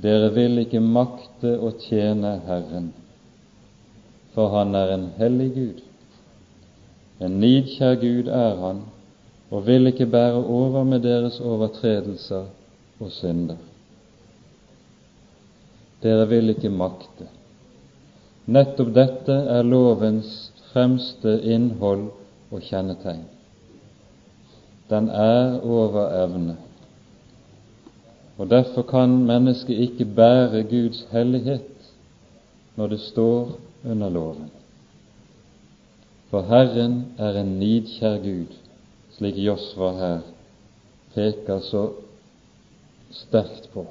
dere 0.01 0.27
vil 0.35 0.59
ikke 0.61 0.81
makte 0.85 1.55
å 1.57 1.71
tjene 1.81 2.35
Herren, 2.45 2.91
for 4.35 4.53
Han 4.53 4.77
er 4.77 4.93
en 4.93 5.07
hellig 5.17 5.49
Gud. 5.55 5.81
En 7.25 7.39
nidkjær 7.41 7.97
Gud 8.03 8.29
er 8.29 8.53
Han, 8.61 8.83
og 9.49 9.65
vil 9.65 9.89
ikke 9.89 10.05
bære 10.13 10.45
over 10.45 10.85
med 10.85 11.01
deres 11.09 11.41
overtredelser 11.41 12.45
og 13.01 13.11
synder. 13.17 13.57
Dere 16.05 16.29
vil 16.29 16.53
ikke 16.53 16.69
makte. 16.69 17.27
Nettopp 18.45 18.93
dette 18.93 19.41
er 19.57 19.65
lovens 19.65 20.51
fremste 20.69 21.39
innhold 21.41 22.11
og 22.53 22.61
kjennetegn. 22.69 23.25
Den 24.91 25.07
er 25.09 25.61
over 25.63 26.09
evne, 26.23 26.57
og 28.37 28.49
derfor 28.49 28.81
kan 28.81 29.09
mennesket 29.25 29.77
ikke 29.79 30.05
bære 30.05 30.63
Guds 30.63 31.05
hellighet 31.11 31.93
når 32.75 32.87
det 32.87 32.99
står 32.99 33.57
under 33.85 34.09
loven. 34.09 34.51
For 36.29 36.41
Herren 36.47 37.05
er 37.17 37.39
en 37.39 37.55
nidkjær 37.59 38.17
Gud, 38.23 38.51
slik 39.15 39.39
Josva 39.39 39.91
her 39.99 40.19
peker 41.15 41.59
så 41.59 41.89
sterkt 43.11 43.69
på. 43.73 43.85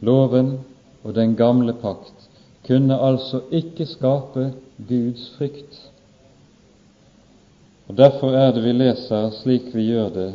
Loven 0.00 0.58
og 1.04 1.14
den 1.14 1.36
gamle 1.36 1.72
pakt 1.80 2.28
kunne 2.66 3.00
altså 3.00 3.40
ikke 3.50 3.86
skape 3.86 4.52
Guds 4.88 5.30
frykt. 5.38 5.80
Og 7.90 7.96
Derfor 7.96 8.30
er 8.30 8.52
det 8.54 8.62
vi 8.62 8.70
leser 8.70 9.32
slik 9.34 9.72
vi 9.74 9.88
gjør 9.88 10.12
det 10.14 10.28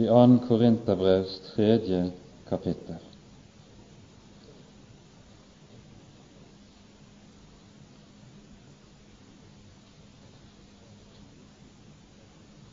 i 0.00 0.06
2. 0.08 0.20
Korinterbrevs 0.46 1.34
tredje 1.50 1.98
kapittel. 2.48 2.96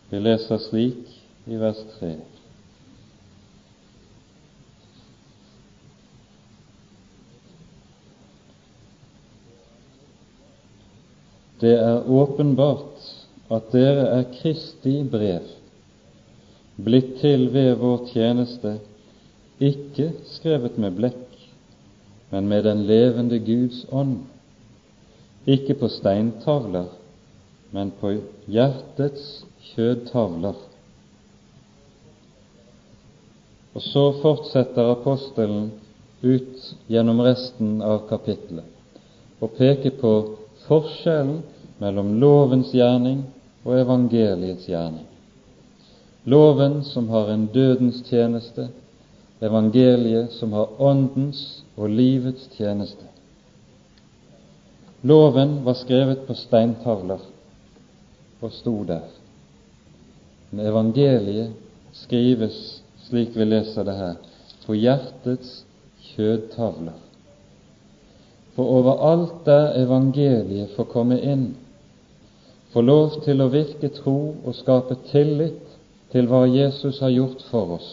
Vi 0.10 0.20
leser 0.24 0.64
slik 0.64 1.12
i 1.52 1.60
vers 1.60 1.84
3. 2.00 2.14
Det 11.60 11.76
er 11.76 12.08
åpenbart 12.08 13.20
at 13.52 13.74
dere 13.74 14.06
er 14.16 14.30
Kristi 14.32 15.02
brev, 15.12 15.48
blitt 16.80 17.18
til 17.20 17.50
ved 17.54 17.76
vår 17.82 18.06
tjeneste, 18.14 18.78
ikke 19.62 20.08
skrevet 20.32 20.80
med 20.82 20.96
blekk, 20.98 21.28
men 22.32 22.48
med 22.48 22.64
den 22.64 22.86
levende 22.88 23.42
Guds 23.44 23.84
ånd, 23.92 24.22
ikke 25.46 25.76
på 25.82 25.90
steintavler, 25.92 26.88
men 27.76 27.92
på 28.00 28.14
hjertets 28.52 29.44
kjødtavler. 29.72 30.56
Og 33.76 33.84
så 33.84 34.06
fortsetter 34.22 34.92
apostelen 34.96 35.72
ut 36.22 36.72
gjennom 36.92 37.22
resten 37.24 37.80
av 37.84 38.06
kapittelet 38.10 38.68
og 39.42 39.56
peker 39.58 39.96
på 39.98 40.12
forskjellen 40.68 41.40
mellom 41.82 42.12
lovens 42.22 42.70
gjerning 42.76 43.24
og 43.64 43.80
evangeliets 43.80 44.66
gjerning. 44.70 45.08
Loven 46.24 46.84
som 46.84 47.10
har 47.10 47.32
en 47.34 47.48
dødens 47.54 48.02
tjeneste, 48.10 48.68
evangeliet 49.42 50.32
som 50.38 50.54
har 50.54 50.82
åndens 50.82 51.64
og 51.78 51.90
livets 51.90 52.50
tjeneste. 52.58 53.08
Loven 55.02 55.64
var 55.66 55.74
skrevet 55.74 56.28
på 56.28 56.38
steintavler 56.38 57.24
og 58.42 58.54
sto 58.54 58.76
der. 58.86 59.08
Men 60.52 60.66
evangeliet 60.66 61.54
skrives, 61.94 62.82
slik 63.08 63.34
vi 63.36 63.46
leser 63.46 63.86
det 63.88 63.96
her, 63.98 64.20
på 64.66 64.78
hjertets 64.78 65.64
kjødtavler. 66.12 66.98
For 68.56 68.68
overalt 68.78 69.46
der 69.46 69.74
evangeliet 69.82 70.76
får 70.76 70.90
komme 70.92 71.18
inn, 71.24 71.52
få 72.74 72.82
lov 72.82 73.22
til 73.26 73.42
å 73.44 73.50
virke 73.52 73.90
tro 73.96 74.18
og 74.46 74.56
skape 74.56 74.96
tillit 75.12 75.62
til 76.12 76.28
hva 76.28 76.46
Jesus 76.48 77.00
har 77.04 77.12
gjort 77.12 77.44
for 77.52 77.78
oss, 77.78 77.90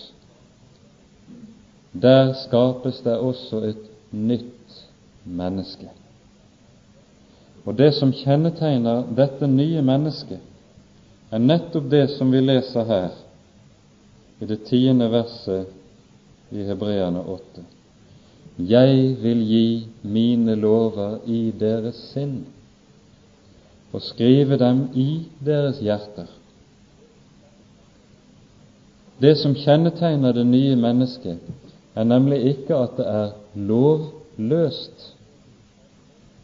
der 1.92 2.34
skapes 2.44 3.00
det 3.02 3.16
også 3.18 3.62
et 3.70 3.86
nytt 4.10 4.76
menneske. 5.24 5.88
Og 7.66 7.74
det 7.76 7.90
som 7.98 8.12
kjennetegner 8.14 9.08
dette 9.16 9.46
nye 9.50 9.82
mennesket, 9.84 10.40
er 11.30 11.42
nettopp 11.42 11.90
det 11.90 12.06
som 12.14 12.30
vi 12.32 12.40
leser 12.40 12.86
her 12.88 13.10
i 14.40 14.46
det 14.48 14.62
tiende 14.68 15.10
verset 15.12 16.54
i 16.54 16.64
Hebreane 16.64 17.20
åtte. 17.28 17.66
Jeg 18.58 19.18
vil 19.20 19.42
gi 19.44 19.66
mine 20.02 20.54
lover 20.58 21.18
i 21.26 21.50
deres 21.58 21.98
sinn 22.14 22.40
og 23.92 24.02
skrive 24.02 24.58
dem 24.58 24.88
i 24.94 25.28
deres 25.44 25.80
hjerter. 25.80 26.28
Det 29.18 29.34
som 29.38 29.54
kjennetegner 29.58 30.32
det 30.32 30.46
nye 30.46 30.76
mennesket, 30.78 31.38
er 31.94 32.04
nemlig 32.04 32.42
ikke 32.52 32.76
at 32.76 32.96
det 32.96 33.06
er 33.10 33.30
lovløst, 33.54 35.14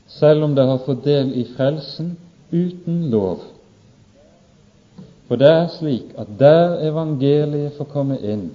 selv 0.07 0.43
om 0.43 0.55
det 0.55 0.67
har 0.67 0.83
fått 0.87 1.05
del 1.05 1.31
i 1.39 1.45
frelsen 1.55 2.17
uten 2.51 3.11
lov. 3.11 3.45
For 5.29 5.39
det 5.41 5.51
er 5.51 5.71
slik 5.79 6.11
at 6.19 6.35
der 6.39 6.81
evangeliet 6.89 7.79
får 7.79 7.91
komme 7.95 8.19
inn, 8.19 8.51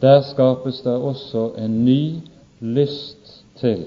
der 0.00 0.22
skapes 0.28 0.80
det 0.84 0.92
også 0.92 1.50
en 1.58 1.78
ny 1.84 2.00
lyst 2.60 3.40
til 3.60 3.86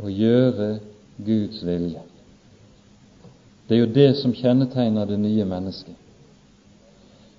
å 0.00 0.12
gjøre 0.12 0.76
Guds 1.24 1.62
vilje. 1.64 2.05
Det 3.68 3.74
er 3.74 3.80
jo 3.82 3.92
det 3.94 4.10
som 4.20 4.34
kjennetegner 4.34 5.06
det 5.06 5.18
nye 5.18 5.44
mennesket. 5.44 5.94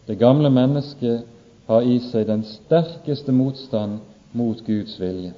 Det 0.07 0.19
gamle 0.19 0.49
mennesket 0.49 1.23
har 1.67 1.83
i 1.83 1.99
seg 1.99 2.27
den 2.27 2.43
sterkeste 2.47 3.31
motstand 3.35 3.99
mot 4.31 4.59
Guds 4.65 4.99
vilje. 4.99 5.33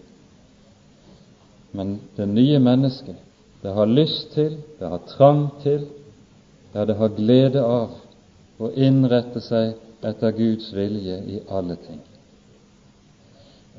Men 1.72 2.00
det 2.18 2.26
nye 2.30 2.60
mennesket, 2.60 3.18
det 3.62 3.74
har 3.74 3.90
lyst 3.90 4.34
til, 4.34 4.58
det 4.80 4.90
har 4.90 5.02
trang 5.10 5.50
til, 5.64 5.86
ja, 6.74 6.86
det 6.86 6.96
har 6.98 7.14
glede 7.18 7.64
av 7.66 7.98
å 8.62 8.72
innrette 8.74 9.42
seg 9.42 9.76
etter 10.06 10.34
Guds 10.38 10.72
vilje 10.74 11.18
i 11.28 11.42
alle 11.50 11.78
ting. 11.86 12.02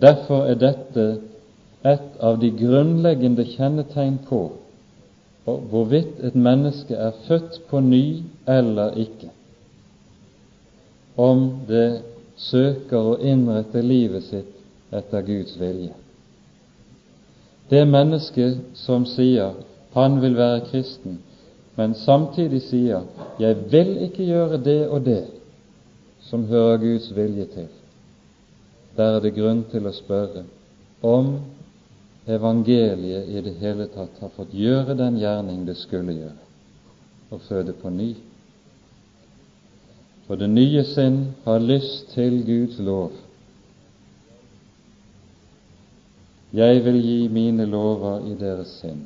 Derfor 0.01 0.47
er 0.49 0.59
dette 0.59 1.07
et 1.87 2.19
av 2.21 2.39
de 2.41 2.51
grunnleggende 2.55 3.47
kjennetegn 3.55 4.19
på 4.29 4.43
hvorvidt 5.45 6.21
et 6.23 6.35
menneske 6.35 6.95
er 6.95 7.11
født 7.27 7.61
på 7.69 7.81
ny 7.81 8.23
eller 8.49 8.91
ikke, 8.91 9.31
om 11.17 11.51
det 11.69 12.03
søker 12.37 12.99
å 13.13 13.17
innrette 13.21 13.83
livet 13.83 14.25
sitt 14.29 14.95
etter 14.95 15.25
Guds 15.27 15.57
vilje. 15.61 15.93
Det 17.71 17.83
mennesket 17.87 18.59
som 18.75 19.05
sier 19.07 19.53
han 19.95 20.21
vil 20.23 20.37
være 20.37 20.65
kristen, 20.71 21.19
men 21.77 21.95
samtidig 21.95 22.63
sier 22.63 23.03
'Jeg 23.39 23.57
vil 23.73 23.97
ikke 24.03 24.25
gjøre 24.25 24.65
det 24.65 24.89
og 24.89 25.05
det 25.05 25.25
som 26.21 26.47
hører 26.47 26.77
Guds 26.77 27.17
vilje 27.17 27.45
til', 27.45 27.77
der 28.97 29.17
er 29.17 29.21
det 29.21 29.35
grunn 29.35 29.65
til 29.71 29.87
å 29.87 29.93
spørre 29.93 30.45
om 31.03 31.39
evangeliet 32.27 33.29
i 33.29 33.41
det 33.41 33.55
hele 33.61 33.87
tatt 33.95 34.19
har 34.21 34.33
fått 34.37 34.53
gjøre 34.55 34.97
den 34.99 35.19
gjerning 35.21 35.65
det 35.67 35.77
skulle 35.81 36.17
gjøre, 36.17 36.37
å 37.31 37.39
føde 37.47 37.75
på 37.81 37.93
ny. 37.95 38.11
For 40.27 40.39
det 40.39 40.51
nye 40.53 40.85
sinn 40.87 41.33
har 41.47 41.63
lyst 41.63 42.13
til 42.15 42.43
Guds 42.47 42.79
lov. 42.79 43.17
Jeg 46.55 46.83
vil 46.85 46.99
gi 47.03 47.21
mine 47.31 47.67
lover 47.67 48.27
i 48.27 48.35
deres 48.39 48.73
sinn 48.81 49.05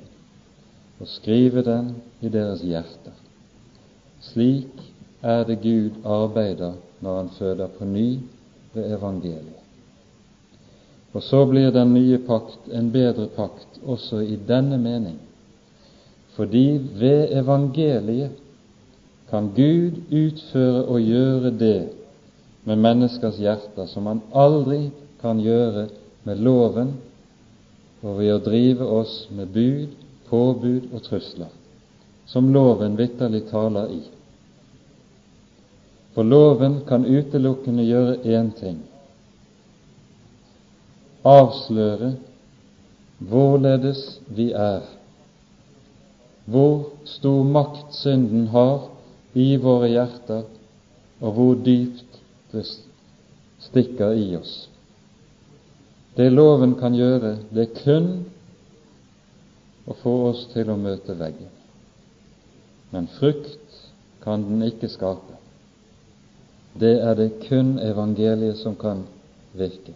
og 1.01 1.09
skrive 1.11 1.65
den 1.65 1.91
i 2.25 2.31
deres 2.33 2.63
hjerter. 2.65 3.13
Slik 4.25 4.81
er 5.25 5.45
det 5.49 5.59
Gud 5.61 6.01
arbeider 6.05 6.79
når 7.05 7.17
Han 7.17 7.29
føder 7.39 7.69
på 7.79 7.85
ny 7.85 8.09
ved 8.73 8.93
evangeliet. 8.97 9.54
Og 11.15 11.23
så 11.23 11.45
blir 11.47 11.71
den 11.71 11.93
nye 11.95 12.19
pakt 12.27 12.71
en 12.75 12.91
bedre 12.91 13.29
pakt 13.37 13.79
også 13.87 14.23
i 14.27 14.39
denne 14.49 14.79
mening, 14.83 15.19
fordi 16.35 16.81
ved 16.99 17.37
evangeliet 17.39 18.35
kan 19.31 19.53
Gud 19.55 20.01
utføre 20.11 20.85
og 20.85 21.01
gjøre 21.01 21.53
det 21.59 21.89
med 22.65 22.81
menneskers 22.83 23.39
hjerter 23.39 23.87
som 23.87 24.09
han 24.11 24.23
aldri 24.35 24.89
kan 25.23 25.39
gjøre 25.41 25.87
med 26.25 26.43
loven 26.43 26.97
og 28.03 28.19
ved 28.19 28.33
å 28.35 28.43
drive 28.43 28.89
oss 28.99 29.15
med 29.31 29.53
bud 29.55 29.95
påbud 30.29 30.91
og 30.93 31.03
trusler, 31.07 31.53
som 32.27 32.51
loven 32.53 32.99
vitterlig 32.99 33.45
taler 33.51 33.93
i. 33.93 34.03
For 36.15 36.27
loven 36.27 36.81
kan 36.89 37.07
utelukkende 37.07 37.87
gjøre 37.87 38.19
én 38.25 38.51
ting 38.59 38.83
avsløre 41.25 42.15
hvorledes 43.19 44.21
vi 44.29 44.51
er, 44.53 44.83
hvor 46.45 46.91
stor 47.09 47.43
makt 47.43 47.95
synden 47.97 48.47
har 48.53 48.91
i 49.35 49.55
våre 49.57 49.89
hjerter, 49.89 50.45
og 51.21 51.33
hvor 51.33 51.55
dypt 51.65 52.21
det 52.53 52.67
stikker 53.65 54.13
i 54.13 54.35
oss. 54.37 54.69
Det 56.15 56.29
loven 56.33 56.77
kan 56.79 56.95
gjøre, 56.95 57.39
det 57.51 57.65
er 57.65 57.81
kun 57.81 58.11
å 59.89 59.97
få 60.03 60.15
oss 60.29 60.45
til 60.53 60.71
å 60.71 60.79
møte 60.79 61.17
veggen. 61.19 61.51
Men 62.93 63.09
frukt 63.17 63.81
kan 64.23 64.45
den 64.47 64.63
ikke 64.69 64.93
skape. 64.93 65.41
Det 66.79 66.95
er 67.01 67.17
det 67.19 67.31
kun 67.49 67.79
evangeliet 67.83 68.61
som 68.61 68.77
kan 68.79 69.03
virke. 69.55 69.95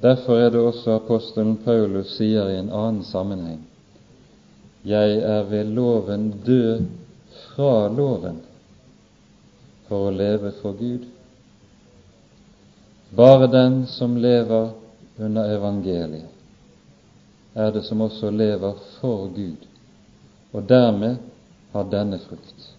Derfor 0.00 0.38
er 0.38 0.50
det 0.50 0.60
også 0.60 0.98
apostelen 0.98 1.56
Paulus 1.64 2.16
sier 2.18 2.50
i 2.52 2.58
en 2.60 2.68
annen 2.68 3.04
sammenheng 3.04 3.62
Jeg 4.84 5.18
er 5.24 5.46
ved 5.48 5.72
loven 5.72 6.28
død 6.46 6.84
fra 7.54 7.88
loven 7.88 8.42
for 9.88 10.08
å 10.08 10.14
leve 10.14 10.52
for 10.60 10.76
Gud. 10.76 11.06
Bare 13.16 13.48
den 13.50 13.86
som 13.86 14.16
lever 14.20 14.72
under 15.18 15.54
evangeliet, 15.56 16.28
er 17.54 17.72
det 17.72 17.84
som 17.86 18.02
også 18.04 18.30
lever 18.30 18.76
for 18.98 19.30
Gud, 19.32 19.62
og 20.52 20.68
dermed 20.68 21.16
har 21.72 21.86
denne 21.90 22.18
frukt. 22.26 22.72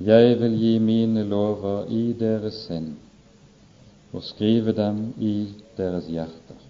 Jeg 0.00 0.38
vil 0.40 0.54
gi 0.58 0.76
mine 0.78 1.26
lover 1.28 1.90
i 1.92 2.04
deres 2.18 2.64
sinn 2.66 2.94
og 4.12 4.22
skrive 4.22 4.72
dem 4.76 5.14
i 5.18 5.48
deres 5.76 6.06
hjerter. 6.06 6.60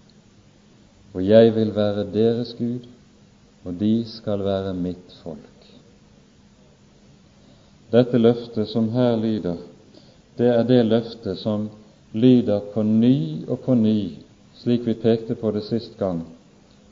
Og 1.13 1.27
jeg 1.27 1.55
vil 1.55 1.75
være 1.75 2.07
deres 2.13 2.55
Gud, 2.59 2.87
og 3.65 3.75
de 3.81 4.05
skal 4.09 4.45
være 4.45 4.75
mitt 4.75 5.15
folk. 5.23 5.69
Dette 7.93 8.19
løftet 8.19 8.69
som 8.69 8.89
her 8.95 9.17
lyder, 9.17 9.57
det 10.39 10.49
er 10.49 10.63
det 10.63 10.85
løftet 10.87 11.39
som 11.39 11.69
lyder 12.13 12.61
på 12.75 12.83
ny 12.83 13.49
og 13.49 13.61
på 13.67 13.75
ny 13.75 14.23
slik 14.63 14.87
vi 14.87 14.95
pekte 14.95 15.35
på 15.35 15.51
det 15.51 15.65
sist 15.67 15.99
gang, 15.99 16.23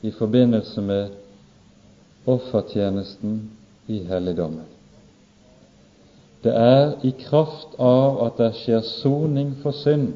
i 0.01 0.11
forbindelse 0.11 0.81
med 0.81 1.09
offertjenesten 2.25 3.51
i 3.87 4.01
helligdommen. 4.09 4.65
Det 6.43 6.53
er 6.57 6.95
i 7.05 7.13
kraft 7.21 7.77
av 7.79 8.17
at 8.25 8.39
det 8.41 8.49
skjer 8.59 8.81
soning 8.85 9.53
for 9.61 9.77
synd, 9.77 10.09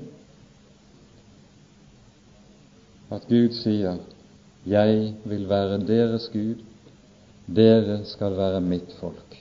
at 3.11 3.27
Gud 3.29 3.53
sier 3.53 3.97
'Jeg 4.65 5.13
vil 5.25 5.49
være 5.49 5.79
deres 5.87 6.29
Gud, 6.33 6.55
dere 7.55 8.05
skal 8.05 8.37
være 8.37 8.61
mitt 8.61 8.91
folk'. 9.01 9.37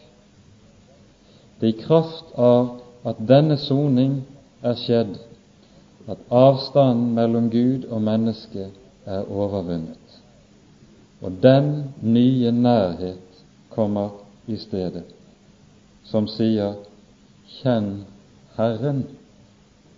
Det 1.61 1.69
er 1.69 1.79
i 1.79 1.83
kraft 1.87 2.25
av 2.37 2.81
at 3.05 3.17
denne 3.29 3.57
soning 3.57 4.27
er 4.63 4.75
skjedd, 4.75 5.17
at 6.09 6.19
avstanden 6.31 7.15
mellom 7.15 7.51
Gud 7.51 7.87
og 7.89 8.03
menneske 8.03 8.69
er 9.07 9.31
overvunnet, 9.31 10.21
og 11.23 11.33
den 11.43 11.85
nye 12.03 12.53
nærhet 12.53 13.45
kommer 13.71 14.11
i 14.47 14.57
stedet, 14.57 15.05
som 16.05 16.27
sier 16.27 16.75
'Kjenn 17.49 18.05
Herren', 18.57 19.05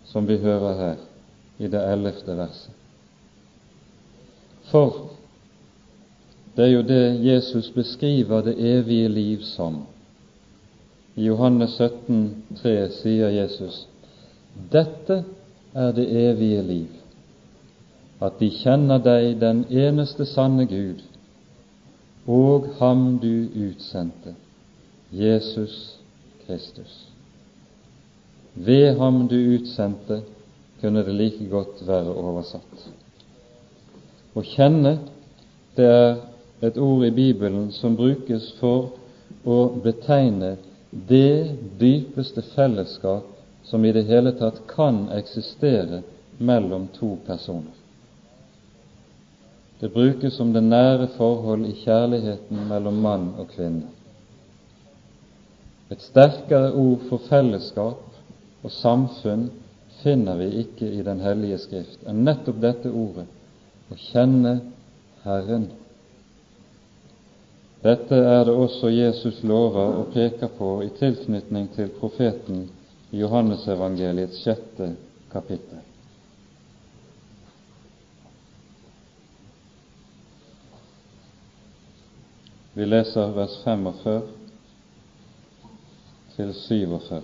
som 0.05 0.29
vi 0.29 0.37
hører 0.37 0.75
her 0.79 0.97
i 1.59 1.69
det 1.69 1.93
ellevte 1.93 2.37
verset. 2.37 2.86
For 4.71 5.03
det 6.57 6.65
er 6.65 6.73
jo 6.73 6.83
det 6.83 7.25
Jesus 7.25 7.71
beskriver 7.71 8.43
det 8.43 8.57
evige 8.59 9.09
liv 9.09 9.43
som. 9.43 9.83
I 11.17 11.27
Johannes 11.27 11.77
17, 11.77 12.45
3 12.63 12.79
sier 13.01 13.29
Jesus 13.29 13.87
dette 14.73 15.25
er 15.75 15.93
det 15.93 16.07
evige 16.09 16.63
liv, 16.63 16.93
at 18.21 18.39
de 18.41 18.49
kjenner 18.51 19.03
deg, 19.05 19.35
den 19.41 19.65
eneste 19.69 20.25
sanne 20.25 20.65
Gud, 20.67 21.03
og 22.27 22.71
ham 22.79 23.19
du 23.23 23.47
utsendte, 23.69 24.33
Jesus 25.13 25.99
Kristus. 26.47 26.95
Ved 28.55 28.97
ham 28.99 29.27
du 29.29 29.37
utsendte, 29.37 30.23
kunne 30.81 31.05
det 31.05 31.15
like 31.15 31.49
godt 31.53 31.85
være 31.87 32.15
oversatt. 32.17 32.89
Å 34.37 34.43
kjenne, 34.45 34.99
det 35.77 35.87
er 35.89 36.19
et 36.67 36.77
ord 36.77 37.07
i 37.07 37.13
Bibelen 37.15 37.71
som 37.73 37.97
brukes 37.97 38.51
for 38.61 38.93
å 39.49 39.57
betegne 39.81 40.57
det 41.09 41.57
dypeste 41.81 42.45
fellesskap 42.53 43.33
som 43.65 43.85
i 43.85 43.93
det 43.97 44.05
hele 44.11 44.35
tatt 44.37 44.61
kan 44.69 45.07
eksistere 45.17 46.03
mellom 46.39 46.87
to 46.99 47.17
personer. 47.27 47.73
Det 49.81 49.89
brukes 49.93 50.37
som 50.37 50.53
det 50.53 50.65
nære 50.65 51.09
forhold 51.17 51.67
i 51.69 51.75
kjærligheten 51.83 52.69
mellom 52.69 53.01
mann 53.05 53.27
og 53.41 53.51
kvinne. 53.53 53.89
Et 55.93 56.03
sterkere 56.03 56.73
ord 56.77 57.05
for 57.09 57.25
fellesskap 57.29 58.65
og 58.65 58.73
samfunn 58.73 59.49
finner 60.03 60.37
vi 60.41 60.49
ikke 60.65 60.89
i 60.93 61.05
Den 61.05 61.21
hellige 61.25 61.61
Skrift 61.63 62.09
enn 62.09 62.25
nettopp 62.27 62.61
dette 62.61 62.93
ordet 62.93 63.27
å 63.91 63.99
kjenne 64.09 64.55
Herren. 65.25 65.69
Dette 67.83 68.17
er 68.19 68.47
det 68.49 68.55
også 68.55 68.91
Jesus 68.91 69.43
lover 69.47 70.01
og 70.01 70.15
peker 70.15 70.51
på 70.59 70.71
i 70.83 70.89
tilknytning 70.99 71.69
til 71.77 71.93
profeten 72.01 72.65
i 73.13 73.21
Johannesevangeliets 73.21 74.41
sjette 74.43 74.95
kapittel. 75.31 75.85
Vi 82.77 82.85
leser 82.85 83.31
vers 83.33 83.55
45 83.65 84.19
til 86.37 86.53
47. 86.55 87.23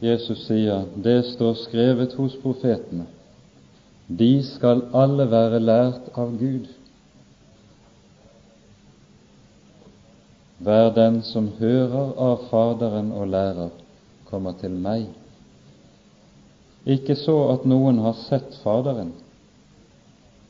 Jesus 0.00 0.46
sier, 0.46 0.86
det 1.04 1.18
står 1.34 1.58
skrevet 1.66 2.14
hos 2.16 2.38
profetene, 2.40 3.04
de 4.08 4.42
skal 4.46 4.84
alle 4.94 5.26
være 5.30 5.60
lært 5.60 6.10
av 6.14 6.36
Gud. 6.38 6.68
Hver 10.58 10.90
den 10.94 11.20
som 11.26 11.50
hører 11.58 12.14
av 12.16 12.46
Faderen 12.50 13.12
og 13.12 13.28
lærer, 13.28 13.70
kommer 14.30 14.54
til 14.60 14.72
meg. 14.72 15.08
Ikke 16.86 17.16
så 17.18 17.36
at 17.52 17.66
noen 17.66 17.98
har 18.02 18.14
sett 18.26 18.54
Faderen, 18.62 19.12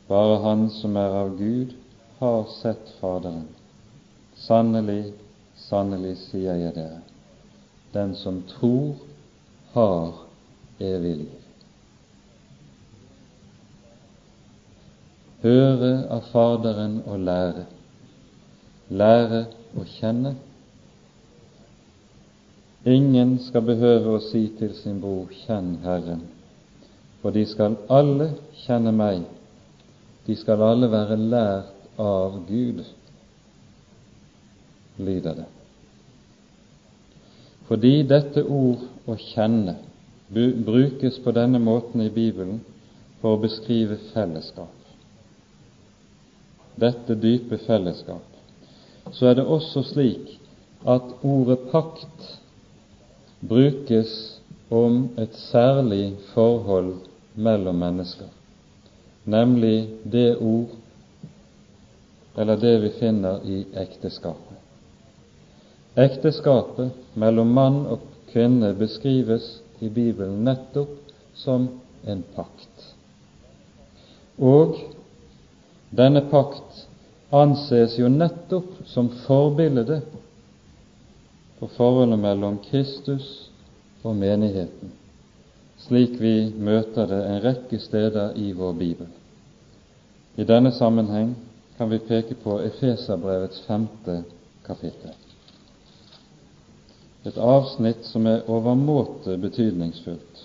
Bare 0.06 0.36
han 0.38 0.68
som 0.70 0.96
er 0.96 1.14
av 1.18 1.32
Gud, 1.38 1.72
har 2.20 2.44
sett 2.60 2.92
Faderen. 3.00 3.48
Sannelig, 4.38 5.16
sannelig 5.58 6.14
sier 6.28 6.60
jeg 6.60 6.74
dere, 6.76 7.00
den 7.96 8.14
som 8.14 8.42
tror, 8.52 8.94
har 9.72 10.12
evig 10.78 11.16
liv. 11.24 11.45
Høre 15.46 15.90
av 16.10 16.24
Faderen 16.32 16.96
og 17.06 17.20
lære, 17.22 17.66
lære 18.90 19.44
å 19.78 19.84
kjenne. 19.86 20.32
Ingen 22.86 23.36
skal 23.44 23.62
behøve 23.68 24.16
å 24.16 24.22
si 24.24 24.48
til 24.58 24.72
sin 24.74 24.98
bror 25.02 25.30
'Kjenn 25.30 25.76
Herren', 25.84 26.24
for 27.20 27.30
de 27.30 27.44
skal 27.46 27.76
alle 27.90 28.32
kjenne 28.64 28.92
meg. 28.92 29.22
De 30.26 30.34
skal 30.36 30.62
alle 30.62 30.90
være 30.90 31.16
lært 31.16 31.98
av 31.98 32.40
Gud, 32.48 32.82
lyder 34.98 35.34
det. 35.42 35.48
Fordi 37.68 38.02
dette 38.02 38.42
ord 38.42 38.82
'å 39.06 39.14
kjenne' 39.14 39.78
brukes 40.66 41.18
på 41.22 41.30
denne 41.30 41.58
måten 41.58 42.00
i 42.00 42.10
Bibelen 42.10 42.60
for 43.20 43.36
å 43.36 43.42
beskrive 43.42 43.98
fellesskap, 44.12 44.75
dette 46.80 47.16
dype 47.20 47.58
fellesskap, 47.66 48.24
så 49.12 49.30
er 49.30 49.38
det 49.38 49.46
også 49.46 49.82
slik 49.86 50.36
at 50.86 51.14
ordet 51.22 51.58
pakt 51.72 52.32
brukes 53.40 54.40
om 54.70 55.08
et 55.18 55.34
særlig 55.34 56.16
forhold 56.34 56.94
mellom 57.34 57.74
mennesker, 57.74 58.28
nemlig 59.24 59.88
det 60.12 60.36
ord 60.36 60.74
eller 62.36 62.56
det 62.60 62.74
vi 62.82 62.90
finner 62.98 63.40
i 63.44 63.62
ekteskapet. 63.74 64.56
Ekteskapet 65.96 66.92
mellom 67.16 67.54
mann 67.56 67.78
og 67.88 68.02
kvinne 68.32 68.74
beskrives 68.76 69.46
i 69.80 69.88
Bibelen 69.88 70.42
nettopp 70.44 70.92
som 71.36 71.68
en 72.04 72.20
pakt. 72.34 72.92
Og 74.36 74.76
denne 75.96 76.20
pakt 76.30 76.86
anses 77.30 77.96
jo 77.98 78.08
nettopp 78.08 78.84
som 78.86 79.08
forbilde 79.24 80.00
på 81.58 81.68
forholdet 81.76 82.18
mellom 82.20 82.58
Kristus 82.70 83.50
og 84.04 84.16
menigheten, 84.16 84.92
slik 85.86 86.18
vi 86.20 86.34
møter 86.52 87.08
det 87.10 87.20
en 87.26 87.42
rekke 87.44 87.80
steder 87.80 88.36
i 88.36 88.52
vår 88.52 88.72
bibel. 88.78 89.08
I 90.36 90.44
denne 90.44 90.72
sammenheng 90.72 91.34
kan 91.78 91.90
vi 91.90 91.98
peke 91.98 92.36
på 92.42 92.58
Efeserbrevets 92.60 93.62
femte 93.66 94.22
kapittel. 94.66 95.14
Et 97.26 97.38
avsnitt 97.38 98.04
som 98.06 98.26
er 98.30 98.44
overmåte 98.46 99.34
betydningsfullt. 99.40 100.44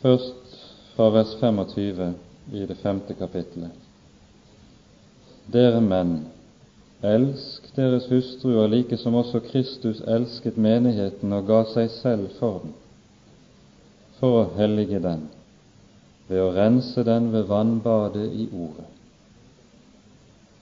Først 0.00 0.58
fra 0.96 1.10
vers 1.12 1.34
25 1.40 2.14
i 2.52 2.66
det 2.66 2.76
femte 2.82 3.14
kapittelet. 3.14 3.72
Dere 5.52 5.80
menn, 5.84 6.14
elsk 7.02 7.66
deres 7.76 8.06
hustruer 8.08 8.68
like 8.70 8.96
som 9.00 9.14
også 9.20 9.40
Kristus 9.50 10.00
elsket 10.06 10.56
menigheten 10.60 11.32
og 11.32 11.46
ga 11.48 11.64
seg 11.72 11.90
selv 12.00 12.32
for 12.38 12.62
den 12.64 12.76
for 14.20 14.42
å 14.42 14.48
hellige 14.58 15.00
den 15.00 15.22
ved 16.28 16.42
å 16.44 16.50
rense 16.54 17.02
den 17.06 17.30
ved 17.32 17.48
vannbadet 17.48 18.28
i 18.36 18.46
Ordet, 18.52 18.86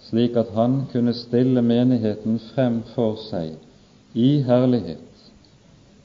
slik 0.07 0.39
at 0.41 0.55
han 0.57 0.85
kunne 0.93 1.13
stille 1.17 1.61
menigheten 1.67 2.39
frem 2.53 2.79
for 2.95 3.19
seg 3.27 3.59
i 4.17 4.31
herlighet, 4.47 5.27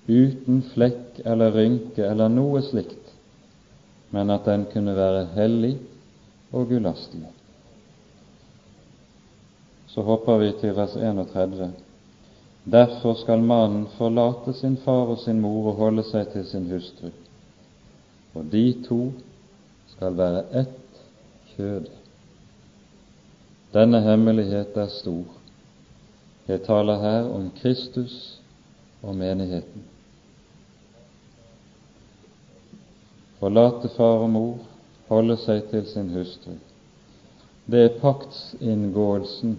uten 0.09 0.65
flekk 0.73 1.21
eller 1.23 1.55
rynke 1.55 2.03
eller 2.09 2.33
noe 2.33 2.65
slikt, 2.65 3.02
men 4.13 4.29
at 4.29 4.45
den 4.45 4.67
kunne 4.73 4.95
være 4.95 5.25
hellig 5.33 5.73
og 6.53 6.71
ulastelig. 6.71 7.31
Så 9.89 10.01
hopper 10.01 10.37
vi 10.41 10.51
til 10.61 10.75
vers 10.77 10.95
31. 10.95 11.73
Derfor 12.71 13.17
skal 13.19 13.43
mannen 13.43 13.87
forlate 13.97 14.53
sin 14.53 14.77
far 14.85 15.11
og 15.13 15.19
sin 15.25 15.41
mor 15.41 15.73
og 15.73 15.81
holde 15.81 16.05
seg 16.07 16.31
til 16.33 16.45
sin 16.47 16.69
hustru 16.71 17.11
og 18.33 18.45
de 18.51 18.65
to 18.87 19.11
skal 19.93 20.17
være 20.17 20.43
ett 20.61 21.01
kjød. 21.53 21.89
Denne 23.73 24.01
hemmelighet 24.01 24.77
er 24.77 24.89
stor. 24.89 25.25
Jeg 26.47 26.61
taler 26.65 27.01
her 27.01 27.29
om 27.29 27.51
Kristus 27.61 28.39
og 29.01 29.15
menigheten. 29.15 29.85
Forlate 33.43 33.89
far 33.97 34.21
og 34.23 34.29
mor, 34.31 34.59
holde 35.09 35.35
seg 35.41 35.65
til 35.67 35.81
sin 35.83 36.13
hustru. 36.15 36.53
Det 37.67 37.79
er 37.83 37.95
paktsinngåelsen 37.99 39.57